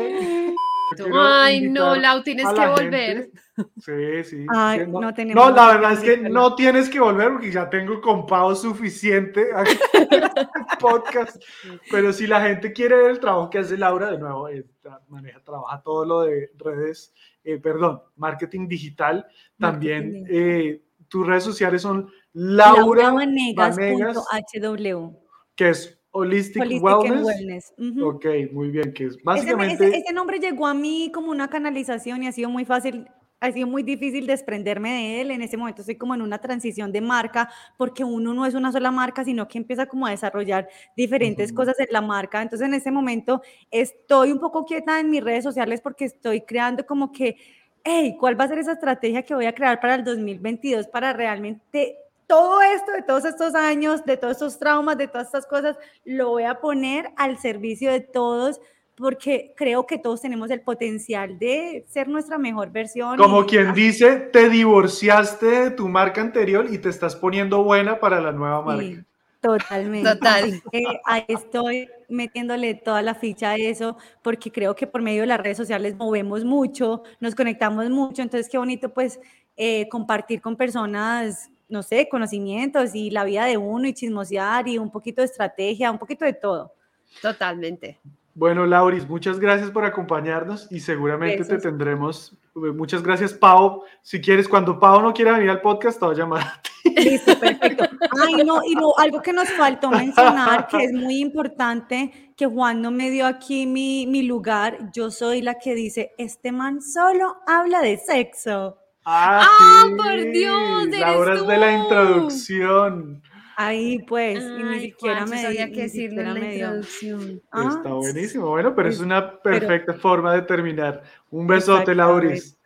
[1.14, 3.18] Ay, no, Lau, tienes que volver.
[3.18, 3.42] gente.
[3.78, 4.46] Sí, sí.
[4.54, 8.02] Ay, no tenemos No, la verdad es que no tienes que volver porque ya tengo
[8.02, 10.48] compado suficiente aquí en este
[10.80, 11.42] podcast.
[11.90, 14.66] Pero si la gente quiere ver el trabajo que hace Laura, de nuevo, eh,
[15.08, 17.14] maneja, trabaja todo lo de redes,
[17.44, 19.26] eh, perdón, marketing digital.
[19.58, 25.18] También Marketing eh, tus redes sociales son Laura, Vanegas, lauravanegas.hw.
[25.56, 27.26] que es Holistic, Wellness.
[27.26, 27.74] Wellness.
[27.78, 28.06] ujú.
[28.08, 29.86] Ok, muy bien, que es básicamente...
[29.88, 33.08] ese- ese nombre llegó a mí como una canalización y ha sido muy fácil,
[33.42, 35.32] ha sido muy difícil desprenderme de él.
[35.32, 38.72] En ese momento estoy como en una transición de marca porque uno no es una
[38.72, 42.42] sola marca, sino que empieza como a desarrollar diferentes cosas en la marca.
[42.42, 46.86] Entonces en ese momento estoy un poco quieta en mis redes sociales porque estoy creando
[46.86, 47.36] como que,
[47.84, 51.12] hey, ¿cuál va a ser esa estrategia que voy a crear para el 2022 para
[51.14, 51.98] realmente
[52.28, 56.30] todo esto de todos estos años, de todos estos traumas, de todas estas cosas, lo
[56.30, 58.60] voy a poner al servicio de todos
[58.96, 63.18] porque creo que todos tenemos el potencial de ser nuestra mejor versión.
[63.18, 68.00] Como y- quien dice, te divorciaste de tu marca anterior y te estás poniendo buena
[68.00, 68.82] para la nueva marca.
[68.82, 69.00] Sí,
[69.42, 70.10] totalmente.
[70.10, 70.62] Total.
[71.04, 75.42] Ahí estoy metiéndole toda la ficha a eso, porque creo que por medio de las
[75.42, 79.20] redes sociales movemos mucho, nos conectamos mucho, entonces qué bonito pues
[79.58, 84.78] eh, compartir con personas, no sé, conocimientos y la vida de uno y chismosear y
[84.78, 86.74] un poquito de estrategia, un poquito de todo.
[87.22, 88.00] Totalmente.
[88.34, 92.34] Bueno, Lauris, muchas gracias por acompañarnos y seguramente te tendremos.
[92.56, 93.84] eh, Muchas gracias, Pau.
[94.02, 96.42] Si quieres, cuando Pau no quiera venir al podcast, te voy a llamar.
[96.42, 96.94] a ti.
[96.98, 97.86] Listo, perfecto.
[98.22, 102.82] Ay, no, y no, algo que nos faltó mencionar, que es muy importante, que Juan
[102.82, 104.92] no me dio aquí mi, mi lugar.
[104.92, 108.78] Yo soy la que dice, este man solo habla de sexo.
[109.06, 113.22] Ah, ¡Ah, sí, por Dios, eres Lauras de la introducción.
[113.58, 117.42] Ahí pues, y ni siquiera me sabía que siquiera la introducción.
[117.52, 118.50] Ah, Está buenísimo.
[118.50, 121.04] Bueno, pero es es- una perfecta forma de terminar.
[121.30, 121.96] Un besote.
[121.96, 122.58] Lauris.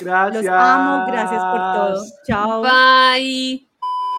[0.00, 0.44] Gracias.
[0.44, 2.04] Los amo, gracias por todo.
[2.26, 2.62] Chao.
[2.62, 3.68] Bye.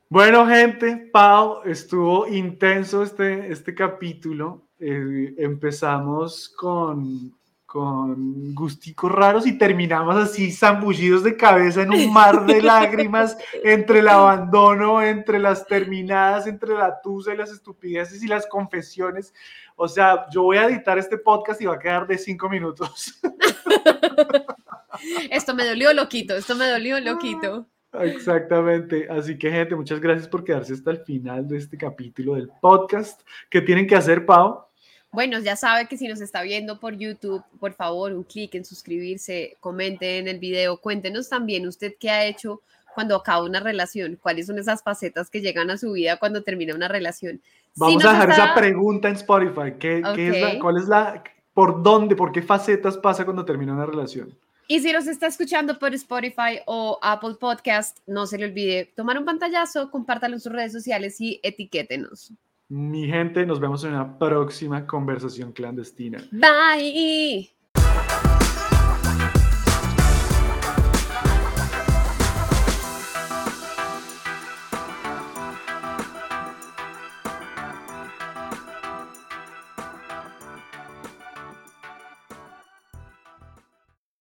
[0.09, 4.63] Bueno, gente, Pau, estuvo intenso este, este capítulo.
[4.80, 7.32] Eh, empezamos con,
[7.70, 13.99] con gusticos raros y terminamos así zambullidos de cabeza en un mar de lágrimas entre
[13.99, 19.36] el abandono, entre las terminadas, entre la tusa y las estupideces y las confesiones.
[19.76, 23.22] O sea, yo voy a editar este podcast y va a quedar de cinco minutos.
[25.30, 26.36] Esto me dolió, loquito.
[26.36, 27.67] Esto me dolió, loquito.
[27.93, 29.07] Exactamente.
[29.11, 33.22] Así que, gente, muchas gracias por quedarse hasta el final de este capítulo del podcast.
[33.47, 34.68] ¿Qué tienen que hacer, Pau?
[35.12, 38.64] Bueno, ya sabe que si nos está viendo por YouTube, por favor, un clic en
[38.64, 42.62] suscribirse, comente en el video, cuéntenos también usted qué ha hecho
[42.93, 46.76] cuando acaba una relación, cuáles son esas facetas que llegan a su vida cuando termina
[46.76, 47.41] una relación.
[47.76, 49.74] Vamos a dejar está- esa pregunta en Spotify.
[49.80, 50.60] ¿Qué, qué es la.
[50.60, 54.36] ¿Cuál es la, por dónde, por qué facetas pasa cuando termina una relación?
[54.68, 59.18] Y si nos está escuchando por Spotify o Apple Podcast, no se le olvide tomar
[59.18, 62.34] un pantallazo, compártalo en sus redes sociales y etiquétenos.
[62.70, 66.24] Mi gente, nos vemos en una próxima conversación clandestina.
[66.32, 67.49] Bye.